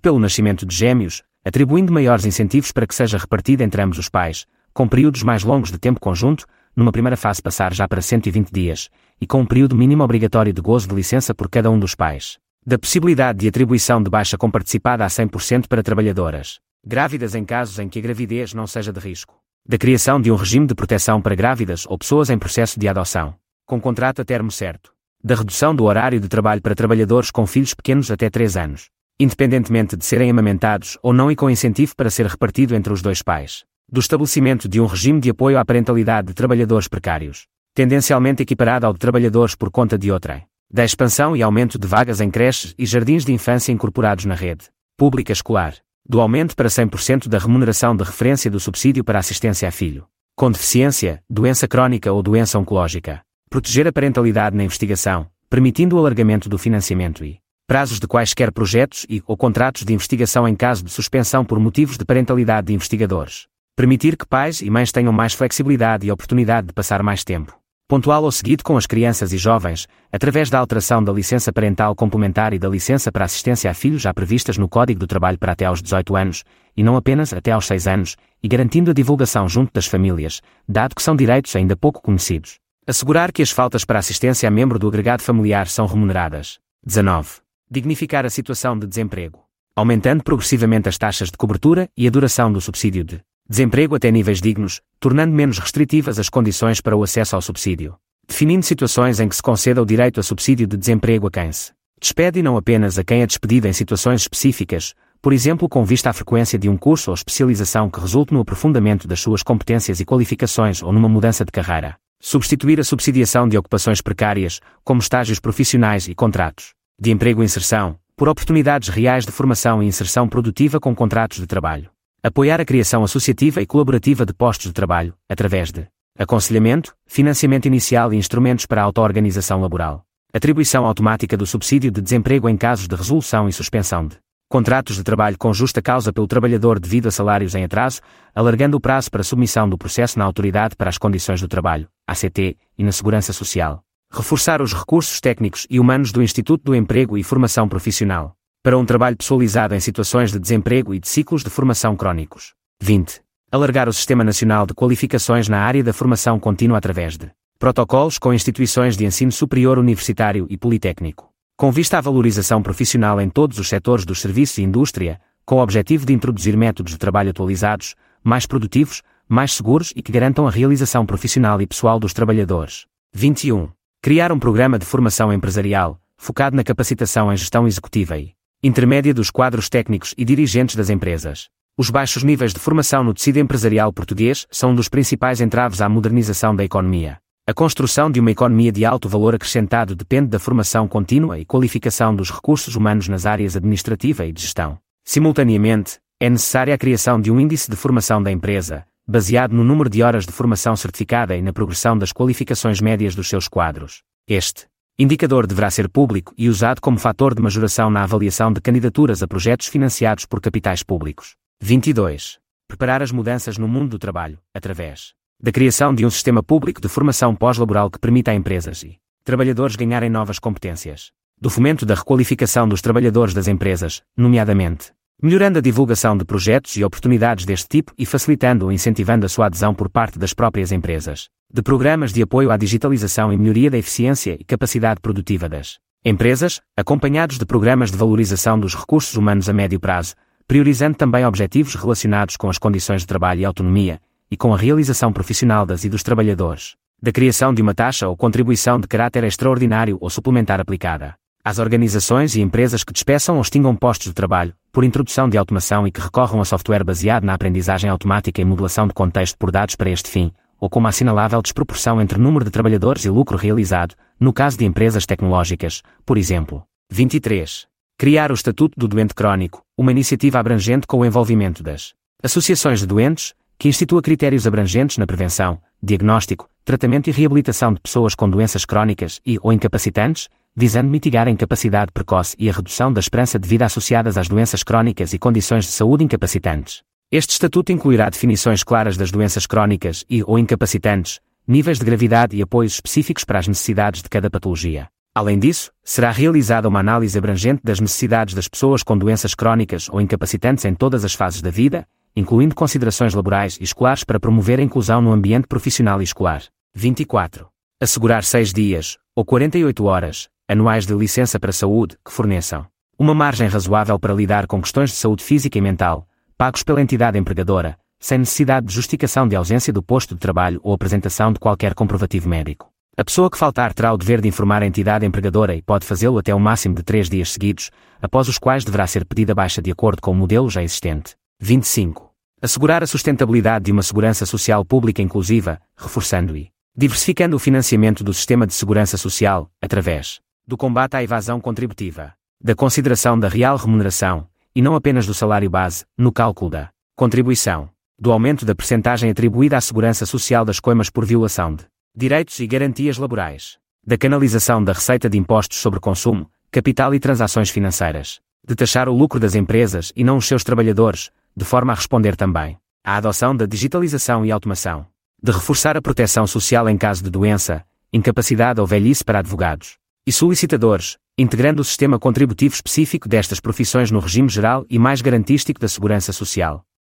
pelo 0.00 0.18
nascimento 0.18 0.64
de 0.64 0.74
gêmeos, 0.74 1.22
atribuindo 1.44 1.92
maiores 1.92 2.24
incentivos 2.24 2.72
para 2.72 2.86
que 2.86 2.94
seja 2.94 3.18
repartida 3.18 3.62
entre 3.62 3.82
ambos 3.82 3.98
os 3.98 4.08
pais, 4.08 4.46
com 4.72 4.88
períodos 4.88 5.22
mais 5.22 5.44
longos 5.44 5.70
de 5.70 5.78
tempo 5.78 6.00
conjunto, 6.00 6.46
numa 6.74 6.90
primeira 6.90 7.16
fase 7.16 7.42
passar 7.42 7.74
já 7.74 7.86
para 7.86 8.00
120 8.00 8.50
dias, 8.50 8.88
e 9.20 9.26
com 9.26 9.42
um 9.42 9.46
período 9.46 9.76
mínimo 9.76 10.02
obrigatório 10.02 10.50
de 10.50 10.62
gozo 10.62 10.88
de 10.88 10.94
licença 10.94 11.34
por 11.34 11.50
cada 11.50 11.70
um 11.70 11.78
dos 11.78 11.94
pais. 11.94 12.38
Da 12.64 12.78
possibilidade 12.78 13.40
de 13.40 13.48
atribuição 13.48 14.02
de 14.02 14.08
baixa 14.08 14.38
comparticipada 14.38 15.04
a 15.04 15.08
100% 15.08 15.66
para 15.68 15.82
trabalhadoras 15.82 16.58
grávidas 16.86 17.34
em 17.34 17.44
casos 17.44 17.78
em 17.78 17.86
que 17.86 17.98
a 17.98 18.02
gravidez 18.02 18.54
não 18.54 18.66
seja 18.66 18.90
de 18.90 19.00
risco. 19.00 19.38
Da 19.68 19.76
criação 19.76 20.18
de 20.18 20.32
um 20.32 20.36
regime 20.36 20.66
de 20.66 20.74
proteção 20.74 21.20
para 21.20 21.34
grávidas 21.34 21.84
ou 21.86 21.98
pessoas 21.98 22.30
em 22.30 22.38
processo 22.38 22.80
de 22.80 22.88
adoção, 22.88 23.34
com 23.66 23.78
contrato 23.78 24.22
a 24.22 24.24
termo 24.24 24.50
certo. 24.50 24.97
Da 25.22 25.34
redução 25.34 25.74
do 25.74 25.84
horário 25.84 26.20
de 26.20 26.28
trabalho 26.28 26.62
para 26.62 26.76
trabalhadores 26.76 27.32
com 27.32 27.44
filhos 27.44 27.74
pequenos 27.74 28.08
até 28.08 28.30
3 28.30 28.56
anos, 28.56 28.86
independentemente 29.18 29.96
de 29.96 30.04
serem 30.04 30.30
amamentados 30.30 30.96
ou 31.02 31.12
não 31.12 31.28
e 31.28 31.34
com 31.34 31.50
incentivo 31.50 31.96
para 31.96 32.08
ser 32.08 32.26
repartido 32.26 32.72
entre 32.74 32.92
os 32.92 33.02
dois 33.02 33.20
pais. 33.20 33.64
Do 33.90 33.98
estabelecimento 33.98 34.68
de 34.68 34.80
um 34.80 34.86
regime 34.86 35.20
de 35.20 35.30
apoio 35.30 35.58
à 35.58 35.64
parentalidade 35.64 36.28
de 36.28 36.34
trabalhadores 36.34 36.86
precários, 36.86 37.46
tendencialmente 37.74 38.44
equiparado 38.44 38.86
ao 38.86 38.92
de 38.92 39.00
trabalhadores 39.00 39.56
por 39.56 39.72
conta 39.72 39.98
de 39.98 40.12
outrem, 40.12 40.46
da 40.70 40.84
expansão 40.84 41.36
e 41.36 41.42
aumento 41.42 41.80
de 41.80 41.88
vagas 41.88 42.20
em 42.20 42.30
creches 42.30 42.72
e 42.78 42.86
jardins 42.86 43.24
de 43.24 43.32
infância 43.32 43.72
incorporados 43.72 44.24
na 44.24 44.34
rede 44.34 44.66
pública 44.96 45.32
escolar, 45.32 45.74
do 46.08 46.20
aumento 46.20 46.54
para 46.54 46.68
100% 46.68 47.26
da 47.26 47.38
remuneração 47.38 47.96
de 47.96 48.04
referência 48.04 48.50
do 48.50 48.60
subsídio 48.60 49.02
para 49.02 49.18
assistência 49.18 49.68
a 49.68 49.72
filho, 49.72 50.06
com 50.36 50.50
deficiência, 50.50 51.22
doença 51.28 51.66
crónica 51.66 52.12
ou 52.12 52.22
doença 52.22 52.58
oncológica, 52.58 53.22
proteger 53.48 53.86
a 53.86 53.92
parentalidade 53.92 54.56
na 54.56 54.64
investigação, 54.64 55.26
permitindo 55.48 55.96
o 55.96 55.98
alargamento 55.98 56.48
do 56.48 56.58
financiamento 56.58 57.24
e 57.24 57.38
prazos 57.66 57.98
de 57.98 58.06
quaisquer 58.06 58.52
projetos 58.52 59.06
e 59.08 59.22
ou 59.26 59.36
contratos 59.36 59.84
de 59.84 59.92
investigação 59.92 60.48
em 60.48 60.54
caso 60.54 60.84
de 60.84 60.90
suspensão 60.90 61.44
por 61.44 61.58
motivos 61.58 61.98
de 61.98 62.04
parentalidade 62.04 62.68
de 62.68 62.74
investigadores 62.74 63.46
Permitir 63.78 64.16
que 64.16 64.26
pais 64.26 64.60
e 64.60 64.68
mães 64.68 64.90
tenham 64.90 65.12
mais 65.12 65.34
flexibilidade 65.34 66.04
e 66.04 66.10
oportunidade 66.10 66.66
de 66.66 66.72
passar 66.72 67.00
mais 67.00 67.22
tempo. 67.22 67.56
Pontual 67.86 68.24
ou 68.24 68.32
seguido 68.32 68.64
com 68.64 68.76
as 68.76 68.86
crianças 68.86 69.32
e 69.32 69.38
jovens, 69.38 69.86
através 70.10 70.50
da 70.50 70.58
alteração 70.58 71.00
da 71.00 71.12
licença 71.12 71.52
parental 71.52 71.94
complementar 71.94 72.52
e 72.52 72.58
da 72.58 72.68
licença 72.68 73.12
para 73.12 73.24
assistência 73.24 73.70
a 73.70 73.74
filhos 73.74 74.02
já 74.02 74.12
previstas 74.12 74.58
no 74.58 74.68
Código 74.68 74.98
do 74.98 75.06
Trabalho 75.06 75.38
para 75.38 75.52
até 75.52 75.64
aos 75.64 75.80
18 75.80 76.16
anos, 76.16 76.42
e 76.76 76.82
não 76.82 76.96
apenas 76.96 77.32
até 77.32 77.52
aos 77.52 77.68
6 77.68 77.86
anos, 77.86 78.16
e 78.42 78.48
garantindo 78.48 78.90
a 78.90 78.94
divulgação 78.94 79.48
junto 79.48 79.72
das 79.72 79.86
famílias, 79.86 80.42
dado 80.68 80.96
que 80.96 81.02
são 81.02 81.14
direitos 81.14 81.54
ainda 81.54 81.76
pouco 81.76 82.02
conhecidos. 82.02 82.58
Assegurar 82.88 83.32
que 83.32 83.42
as 83.42 83.50
faltas 83.50 83.84
para 83.84 83.98
assistência 83.98 84.48
a 84.48 84.50
membro 84.50 84.78
do 84.78 84.88
agregado 84.88 85.22
familiar 85.22 85.68
são 85.68 85.84
remuneradas. 85.84 86.58
19. 86.82 87.32
Dignificar 87.70 88.24
a 88.24 88.30
situação 88.30 88.78
de 88.78 88.86
desemprego. 88.86 89.40
Aumentando 89.76 90.24
progressivamente 90.24 90.88
as 90.88 90.96
taxas 90.96 91.30
de 91.30 91.36
cobertura 91.36 91.90
e 91.94 92.06
a 92.06 92.10
duração 92.10 92.50
do 92.50 92.62
subsídio 92.62 93.04
de 93.04 93.20
desemprego 93.46 93.94
até 93.94 94.10
níveis 94.10 94.40
dignos, 94.40 94.80
tornando 94.98 95.34
menos 95.34 95.58
restritivas 95.58 96.18
as 96.18 96.30
condições 96.30 96.80
para 96.80 96.96
o 96.96 97.02
acesso 97.02 97.36
ao 97.36 97.42
subsídio. 97.42 97.94
Definindo 98.26 98.64
situações 98.64 99.20
em 99.20 99.28
que 99.28 99.36
se 99.36 99.42
conceda 99.42 99.82
o 99.82 99.84
direito 99.84 100.18
a 100.18 100.22
subsídio 100.22 100.66
de 100.66 100.78
desemprego 100.78 101.26
a 101.26 101.30
quem 101.30 101.52
se 101.52 101.72
despede 102.00 102.38
e 102.38 102.42
não 102.42 102.56
apenas 102.56 102.98
a 102.98 103.04
quem 103.04 103.20
é 103.20 103.26
despedido 103.26 103.68
em 103.68 103.72
situações 103.74 104.22
específicas, 104.22 104.94
por 105.20 105.34
exemplo 105.34 105.68
com 105.68 105.84
vista 105.84 106.08
à 106.08 106.14
frequência 106.14 106.58
de 106.58 106.70
um 106.70 106.76
curso 106.78 107.10
ou 107.10 107.14
especialização 107.14 107.90
que 107.90 108.00
resulte 108.00 108.32
no 108.32 108.40
aprofundamento 108.40 109.06
das 109.06 109.20
suas 109.20 109.42
competências 109.42 110.00
e 110.00 110.06
qualificações 110.06 110.82
ou 110.82 110.90
numa 110.90 111.06
mudança 111.06 111.44
de 111.44 111.52
carreira. 111.52 111.98
Substituir 112.20 112.80
a 112.80 112.84
subsidiação 112.84 113.48
de 113.48 113.56
ocupações 113.56 114.00
precárias, 114.00 114.60
como 114.82 115.00
estágios 115.00 115.38
profissionais 115.38 116.08
e 116.08 116.14
contratos 116.14 116.72
de 117.00 117.12
emprego 117.12 117.42
e 117.42 117.44
inserção, 117.44 117.96
por 118.16 118.28
oportunidades 118.28 118.88
reais 118.88 119.24
de 119.24 119.30
formação 119.30 119.80
e 119.80 119.86
inserção 119.86 120.28
produtiva 120.28 120.80
com 120.80 120.92
contratos 120.92 121.38
de 121.38 121.46
trabalho. 121.46 121.88
Apoiar 122.20 122.60
a 122.60 122.64
criação 122.64 123.04
associativa 123.04 123.62
e 123.62 123.66
colaborativa 123.66 124.26
de 124.26 124.34
postos 124.34 124.66
de 124.66 124.72
trabalho, 124.72 125.14
através 125.28 125.70
de 125.70 125.86
aconselhamento, 126.18 126.92
financiamento 127.06 127.66
inicial 127.66 128.12
e 128.12 128.16
instrumentos 128.16 128.66
para 128.66 128.82
a 128.82 128.84
auto-organização 128.84 129.60
laboral. 129.60 130.02
Atribuição 130.34 130.84
automática 130.84 131.36
do 131.36 131.46
subsídio 131.46 131.92
de 131.92 132.02
desemprego 132.02 132.48
em 132.48 132.56
casos 132.56 132.88
de 132.88 132.96
resolução 132.96 133.48
e 133.48 133.52
suspensão 133.52 134.08
de 134.08 134.16
contratos 134.48 134.96
de 134.96 135.04
trabalho 135.04 135.36
com 135.38 135.52
justa 135.52 135.82
causa 135.82 136.10
pelo 136.10 136.26
trabalhador 136.26 136.80
devido 136.80 137.06
a 137.06 137.10
salários 137.10 137.54
em 137.54 137.64
atraso, 137.64 138.00
alargando 138.34 138.78
o 138.78 138.80
prazo 138.80 139.10
para 139.10 139.22
submissão 139.22 139.68
do 139.68 139.76
processo 139.76 140.18
na 140.18 140.24
Autoridade 140.24 140.74
para 140.74 140.88
as 140.88 140.96
Condições 140.96 141.40
do 141.40 141.48
Trabalho, 141.48 141.86
ACT, 142.06 142.56
e 142.78 142.82
na 142.82 142.90
Segurança 142.90 143.32
Social. 143.32 143.82
Reforçar 144.10 144.62
os 144.62 144.72
recursos 144.72 145.20
técnicos 145.20 145.66
e 145.68 145.78
humanos 145.78 146.12
do 146.12 146.22
Instituto 146.22 146.64
do 146.64 146.74
Emprego 146.74 147.18
e 147.18 147.22
Formação 147.22 147.68
Profissional, 147.68 148.34
para 148.62 148.78
um 148.78 148.86
trabalho 148.86 149.18
pessoalizado 149.18 149.74
em 149.74 149.80
situações 149.80 150.32
de 150.32 150.38
desemprego 150.38 150.94
e 150.94 150.98
de 150.98 151.08
ciclos 151.08 151.44
de 151.44 151.50
formação 151.50 151.94
crónicos. 151.94 152.54
20. 152.80 153.20
Alargar 153.52 153.86
o 153.86 153.92
Sistema 153.92 154.24
Nacional 154.24 154.66
de 154.66 154.72
Qualificações 154.72 155.46
na 155.46 155.60
área 155.60 155.84
da 155.84 155.92
formação 155.92 156.40
contínua 156.40 156.78
através 156.78 157.18
de 157.18 157.30
protocolos 157.58 158.18
com 158.18 158.32
instituições 158.32 158.96
de 158.96 159.04
ensino 159.04 159.32
superior 159.32 159.78
universitário 159.78 160.46
e 160.48 160.56
politécnico 160.56 161.28
com 161.58 161.72
vista 161.72 161.98
à 161.98 162.00
valorização 162.00 162.62
profissional 162.62 163.20
em 163.20 163.28
todos 163.28 163.58
os 163.58 163.68
setores 163.68 164.04
dos 164.04 164.20
serviços 164.20 164.58
e 164.58 164.62
indústria, 164.62 165.20
com 165.44 165.56
o 165.56 165.60
objetivo 165.60 166.06
de 166.06 166.12
introduzir 166.12 166.56
métodos 166.56 166.92
de 166.92 166.98
trabalho 166.98 167.30
atualizados, 167.30 167.96
mais 168.22 168.46
produtivos, 168.46 169.02
mais 169.28 169.54
seguros 169.54 169.92
e 169.96 170.00
que 170.00 170.12
garantam 170.12 170.46
a 170.46 170.52
realização 170.52 171.04
profissional 171.04 171.60
e 171.60 171.66
pessoal 171.66 171.98
dos 171.98 172.12
trabalhadores. 172.12 172.86
21. 173.12 173.70
Criar 174.00 174.30
um 174.30 174.38
programa 174.38 174.78
de 174.78 174.86
formação 174.86 175.32
empresarial, 175.32 176.00
focado 176.16 176.54
na 176.54 176.62
capacitação 176.62 177.32
em 177.32 177.36
gestão 177.36 177.66
executiva 177.66 178.16
e 178.16 178.34
intermédia 178.62 179.12
dos 179.12 179.28
quadros 179.28 179.68
técnicos 179.68 180.14
e 180.16 180.24
dirigentes 180.24 180.76
das 180.76 180.88
empresas. 180.88 181.48
Os 181.76 181.90
baixos 181.90 182.22
níveis 182.22 182.54
de 182.54 182.60
formação 182.60 183.02
no 183.02 183.12
tecido 183.12 183.40
empresarial 183.40 183.92
português 183.92 184.46
são 184.48 184.70
um 184.70 184.74
dos 184.76 184.88
principais 184.88 185.40
entraves 185.40 185.80
à 185.80 185.88
modernização 185.88 186.54
da 186.54 186.62
economia. 186.62 187.18
A 187.48 187.54
construção 187.54 188.10
de 188.10 188.20
uma 188.20 188.30
economia 188.30 188.70
de 188.70 188.84
alto 188.84 189.08
valor 189.08 189.34
acrescentado 189.34 189.96
depende 189.96 190.28
da 190.28 190.38
formação 190.38 190.86
contínua 190.86 191.38
e 191.38 191.46
qualificação 191.46 192.14
dos 192.14 192.30
recursos 192.30 192.76
humanos 192.76 193.08
nas 193.08 193.24
áreas 193.24 193.56
administrativa 193.56 194.26
e 194.26 194.32
de 194.32 194.42
gestão. 194.42 194.78
Simultaneamente, 195.02 195.98
é 196.20 196.28
necessária 196.28 196.74
a 196.74 196.76
criação 196.76 197.18
de 197.18 197.30
um 197.30 197.40
índice 197.40 197.70
de 197.70 197.74
formação 197.74 198.22
da 198.22 198.30
empresa, 198.30 198.84
baseado 199.08 199.52
no 199.52 199.64
número 199.64 199.88
de 199.88 200.02
horas 200.02 200.26
de 200.26 200.32
formação 200.32 200.76
certificada 200.76 201.34
e 201.38 201.40
na 201.40 201.50
progressão 201.50 201.96
das 201.96 202.12
qualificações 202.12 202.82
médias 202.82 203.14
dos 203.14 203.30
seus 203.30 203.48
quadros. 203.48 204.02
Este 204.28 204.66
indicador 204.98 205.46
deverá 205.46 205.70
ser 205.70 205.88
público 205.88 206.34
e 206.36 206.50
usado 206.50 206.82
como 206.82 206.98
fator 206.98 207.34
de 207.34 207.40
majoração 207.40 207.88
na 207.88 208.02
avaliação 208.02 208.52
de 208.52 208.60
candidaturas 208.60 209.22
a 209.22 209.26
projetos 209.26 209.68
financiados 209.68 210.26
por 210.26 210.42
capitais 210.42 210.82
públicos. 210.82 211.34
22. 211.62 212.38
Preparar 212.68 213.02
as 213.02 213.10
mudanças 213.10 213.56
no 213.56 213.66
mundo 213.66 213.92
do 213.92 213.98
trabalho, 213.98 214.38
através 214.54 215.16
da 215.40 215.52
criação 215.52 215.94
de 215.94 216.04
um 216.04 216.10
sistema 216.10 216.42
público 216.42 216.80
de 216.80 216.88
formação 216.88 217.32
pós-laboral 217.32 217.88
que 217.88 217.98
permita 217.98 218.32
a 218.32 218.34
empresas 218.34 218.82
e 218.82 218.98
trabalhadores 219.22 219.76
ganharem 219.76 220.10
novas 220.10 220.40
competências, 220.40 221.12
do 221.40 221.48
fomento 221.48 221.86
da 221.86 221.94
requalificação 221.94 222.68
dos 222.68 222.82
trabalhadores 222.82 223.32
das 223.32 223.46
empresas, 223.46 224.02
nomeadamente, 224.16 224.90
melhorando 225.22 225.58
a 225.58 225.62
divulgação 225.62 226.16
de 226.16 226.24
projetos 226.24 226.76
e 226.76 226.82
oportunidades 226.82 227.44
deste 227.44 227.68
tipo 227.68 227.92
e 227.96 228.04
facilitando 228.04 228.64
ou 228.64 228.72
incentivando 228.72 229.26
a 229.26 229.28
sua 229.28 229.46
adesão 229.46 229.72
por 229.72 229.88
parte 229.88 230.18
das 230.18 230.34
próprias 230.34 230.72
empresas, 230.72 231.28
de 231.52 231.62
programas 231.62 232.12
de 232.12 232.20
apoio 232.20 232.50
à 232.50 232.56
digitalização 232.56 233.32
e 233.32 233.36
melhoria 233.36 233.70
da 233.70 233.78
eficiência 233.78 234.36
e 234.40 234.44
capacidade 234.44 235.00
produtiva 235.00 235.48
das 235.48 235.78
empresas, 236.04 236.60
acompanhados 236.76 237.38
de 237.38 237.46
programas 237.46 237.92
de 237.92 237.96
valorização 237.96 238.58
dos 238.58 238.74
recursos 238.74 239.14
humanos 239.14 239.48
a 239.48 239.52
médio 239.52 239.78
prazo, 239.78 240.16
priorizando 240.48 240.96
também 240.96 241.24
objetivos 241.24 241.76
relacionados 241.76 242.36
com 242.36 242.48
as 242.48 242.58
condições 242.58 243.02
de 243.02 243.06
trabalho 243.06 243.42
e 243.42 243.44
autonomia, 243.44 244.00
e 244.30 244.36
com 244.36 244.52
a 244.52 244.56
realização 244.56 245.12
profissional 245.12 245.64
das 245.64 245.84
e 245.84 245.88
dos 245.88 246.02
trabalhadores, 246.02 246.74
da 247.00 247.12
criação 247.12 247.54
de 247.54 247.62
uma 247.62 247.74
taxa 247.74 248.08
ou 248.08 248.16
contribuição 248.16 248.78
de 248.80 248.88
caráter 248.88 249.24
extraordinário 249.24 249.98
ou 250.00 250.10
suplementar 250.10 250.60
aplicada 250.60 251.14
às 251.48 251.58
organizações 251.58 252.36
e 252.36 252.42
empresas 252.42 252.84
que 252.84 252.92
despeçam 252.92 253.36
ou 253.36 253.40
extingam 253.40 253.74
postos 253.74 254.08
de 254.08 254.12
trabalho, 254.12 254.52
por 254.70 254.84
introdução 254.84 255.30
de 255.30 255.38
automação 255.38 255.86
e 255.86 255.90
que 255.90 256.00
recorram 256.00 256.42
a 256.42 256.44
software 256.44 256.84
baseado 256.84 257.24
na 257.24 257.32
aprendizagem 257.32 257.88
automática 257.88 258.40
e 258.40 258.44
modulação 258.44 258.86
de 258.86 258.92
contexto 258.92 259.38
por 259.38 259.50
dados 259.50 259.74
para 259.74 259.88
este 259.88 260.10
fim, 260.10 260.30
ou 260.60 260.68
com 260.68 260.78
uma 260.78 260.90
assinalável 260.90 261.40
desproporção 261.40 262.02
entre 262.02 262.18
número 262.18 262.44
de 262.44 262.50
trabalhadores 262.50 263.06
e 263.06 263.08
lucro 263.08 263.38
realizado, 263.38 263.94
no 264.20 264.30
caso 264.30 264.58
de 264.58 264.66
empresas 264.66 265.06
tecnológicas, 265.06 265.82
por 266.04 266.18
exemplo. 266.18 266.64
23. 266.90 267.66
Criar 267.96 268.30
o 268.30 268.34
Estatuto 268.34 268.78
do 268.78 268.86
Doente 268.86 269.14
Crónico, 269.14 269.62
uma 269.76 269.90
iniciativa 269.90 270.38
abrangente 270.38 270.86
com 270.86 270.98
o 270.98 271.04
envolvimento 271.06 271.62
das 271.62 271.94
associações 272.22 272.80
de 272.80 272.86
doentes, 272.86 273.32
que 273.58 273.68
institua 273.68 274.00
critérios 274.00 274.46
abrangentes 274.46 274.98
na 274.98 275.06
prevenção, 275.06 275.60
diagnóstico, 275.82 276.48
tratamento 276.64 277.10
e 277.10 277.12
reabilitação 277.12 277.74
de 277.74 277.80
pessoas 277.80 278.14
com 278.14 278.30
doenças 278.30 278.64
crónicas 278.64 279.20
e 279.26 279.36
ou 279.42 279.52
incapacitantes, 279.52 280.28
visando 280.54 280.88
mitigar 280.88 281.26
a 281.26 281.30
incapacidade 281.30 281.90
precoce 281.90 282.36
e 282.38 282.48
a 282.48 282.52
redução 282.52 282.92
da 282.92 283.00
esperança 283.00 283.36
de 283.36 283.48
vida 283.48 283.64
associadas 283.64 284.16
às 284.16 284.28
doenças 284.28 284.62
crónicas 284.62 285.12
e 285.12 285.18
condições 285.18 285.64
de 285.64 285.72
saúde 285.72 286.04
incapacitantes. 286.04 286.82
Este 287.10 287.32
estatuto 287.32 287.72
incluirá 287.72 288.08
definições 288.08 288.62
claras 288.62 288.96
das 288.96 289.10
doenças 289.10 289.44
crónicas 289.44 290.04
e 290.08 290.22
ou 290.22 290.38
incapacitantes, 290.38 291.18
níveis 291.44 291.80
de 291.80 291.84
gravidade 291.84 292.36
e 292.36 292.42
apoios 292.42 292.74
específicos 292.74 293.24
para 293.24 293.40
as 293.40 293.48
necessidades 293.48 294.02
de 294.02 294.08
cada 294.08 294.30
patologia. 294.30 294.86
Além 295.12 295.36
disso, 295.36 295.72
será 295.82 296.12
realizada 296.12 296.68
uma 296.68 296.78
análise 296.78 297.18
abrangente 297.18 297.62
das 297.64 297.80
necessidades 297.80 298.34
das 298.34 298.46
pessoas 298.46 298.84
com 298.84 298.96
doenças 298.96 299.34
crónicas 299.34 299.88
ou 299.90 300.00
incapacitantes 300.00 300.64
em 300.64 300.74
todas 300.74 301.04
as 301.04 301.14
fases 301.14 301.42
da 301.42 301.50
vida, 301.50 301.88
incluindo 302.18 302.54
considerações 302.54 303.14
laborais 303.14 303.56
e 303.60 303.64
escolares 303.64 304.02
para 304.02 304.18
promover 304.18 304.58
a 304.58 304.62
inclusão 304.62 305.00
no 305.00 305.12
ambiente 305.12 305.46
profissional 305.46 306.00
e 306.00 306.04
escolar. 306.04 306.42
24. 306.74 307.46
Assegurar 307.80 308.24
6 308.24 308.52
dias, 308.52 308.98
ou 309.14 309.24
48 309.24 309.84
horas, 309.84 310.28
anuais 310.48 310.84
de 310.84 310.94
licença 310.94 311.38
para 311.38 311.52
saúde, 311.52 311.96
que 312.04 312.12
forneçam 312.12 312.66
uma 312.98 313.14
margem 313.14 313.46
razoável 313.46 313.96
para 314.00 314.12
lidar 314.12 314.48
com 314.48 314.60
questões 314.60 314.90
de 314.90 314.96
saúde 314.96 315.22
física 315.22 315.56
e 315.56 315.60
mental, 315.60 316.08
pagos 316.36 316.64
pela 316.64 316.82
entidade 316.82 317.16
empregadora, 317.16 317.78
sem 318.00 318.18
necessidade 318.18 318.66
de 318.66 318.74
justificação 318.74 319.28
de 319.28 319.36
ausência 319.36 319.72
do 319.72 319.80
posto 319.80 320.14
de 320.14 320.20
trabalho 320.20 320.58
ou 320.64 320.72
apresentação 320.72 321.32
de 321.32 321.38
qualquer 321.38 321.74
comprovativo 321.74 322.28
médico. 322.28 322.68
A 322.96 323.04
pessoa 323.04 323.30
que 323.30 323.38
faltar 323.38 323.72
terá 323.72 323.92
o 323.92 323.96
dever 323.96 324.20
de 324.20 324.26
informar 324.26 324.60
a 324.60 324.66
entidade 324.66 325.06
empregadora 325.06 325.54
e 325.54 325.62
pode 325.62 325.86
fazê-lo 325.86 326.18
até 326.18 326.34
um 326.34 326.40
máximo 326.40 326.74
de 326.74 326.82
três 326.82 327.08
dias 327.08 327.30
seguidos, 327.30 327.70
após 328.02 328.26
os 328.26 328.38
quais 328.38 328.64
deverá 328.64 328.88
ser 328.88 329.04
pedida 329.04 329.36
baixa 329.36 329.62
de 329.62 329.70
acordo 329.70 330.02
com 330.02 330.10
o 330.10 330.14
modelo 330.16 330.50
já 330.50 330.64
existente. 330.64 331.14
25. 331.40 332.07
Assegurar 332.40 332.84
a 332.84 332.86
sustentabilidade 332.86 333.64
de 333.64 333.72
uma 333.72 333.82
segurança 333.82 334.24
social 334.24 334.64
pública 334.64 335.02
inclusiva, 335.02 335.60
reforçando 335.76 336.36
e 336.36 336.52
diversificando 336.76 337.34
o 337.34 337.38
financiamento 337.40 338.04
do 338.04 338.14
sistema 338.14 338.46
de 338.46 338.54
segurança 338.54 338.96
social, 338.96 339.50
através 339.60 340.20
do 340.46 340.56
combate 340.56 340.94
à 340.94 341.02
evasão 341.02 341.40
contributiva, 341.40 342.14
da 342.40 342.54
consideração 342.54 343.18
da 343.18 343.26
real 343.28 343.56
remuneração, 343.56 344.28
e 344.54 344.62
não 344.62 344.76
apenas 344.76 345.04
do 345.04 345.12
salário 345.12 345.50
base, 345.50 345.84
no 345.96 346.12
cálculo 346.12 346.52
da 346.52 346.70
contribuição, 346.94 347.68
do 347.98 348.12
aumento 348.12 348.46
da 348.46 348.54
percentagem 348.54 349.10
atribuída 349.10 349.56
à 349.56 349.60
segurança 349.60 350.06
social 350.06 350.44
das 350.44 350.60
coimas 350.60 350.88
por 350.88 351.04
violação 351.04 351.56
de 351.56 351.64
direitos 351.96 352.38
e 352.38 352.46
garantias 352.46 352.98
laborais, 352.98 353.58
da 353.84 353.98
canalização 353.98 354.62
da 354.62 354.72
receita 354.72 355.10
de 355.10 355.18
impostos 355.18 355.58
sobre 355.58 355.80
consumo, 355.80 356.30
capital 356.52 356.94
e 356.94 357.00
transações 357.00 357.50
financeiras, 357.50 358.20
de 358.46 358.54
taxar 358.54 358.88
o 358.88 358.96
lucro 358.96 359.18
das 359.18 359.34
empresas 359.34 359.92
e 359.96 360.04
não 360.04 360.18
os 360.18 360.26
seus 360.26 360.44
trabalhadores, 360.44 361.10
de 361.38 361.44
forma 361.44 361.72
a 361.72 361.76
responder 361.76 362.16
também 362.16 362.58
à 362.84 362.96
adoção 362.96 363.36
da 363.36 363.46
digitalização 363.46 364.26
e 364.26 364.32
automação, 364.32 364.84
de 365.22 365.30
reforçar 365.30 365.76
a 365.76 365.82
proteção 365.82 366.26
social 366.26 366.68
em 366.68 366.76
caso 366.76 367.04
de 367.04 367.10
doença, 367.10 367.64
incapacidade 367.92 368.60
ou 368.60 368.66
velhice 368.66 369.04
para 369.04 369.20
advogados 369.20 369.76
e 370.04 370.10
solicitadores, 370.10 370.96
integrando 371.16 371.62
o 371.62 371.64
sistema 371.64 371.98
contributivo 371.98 372.54
específico 372.54 373.08
destas 373.08 373.38
profissões 373.38 373.90
no 373.90 374.00
regime 374.00 374.28
geral 374.28 374.66
e 374.68 374.78
mais 374.80 375.00
garantístico 375.00 375.60
da 375.60 375.68
segurança 375.68 376.12
social. 376.12 376.64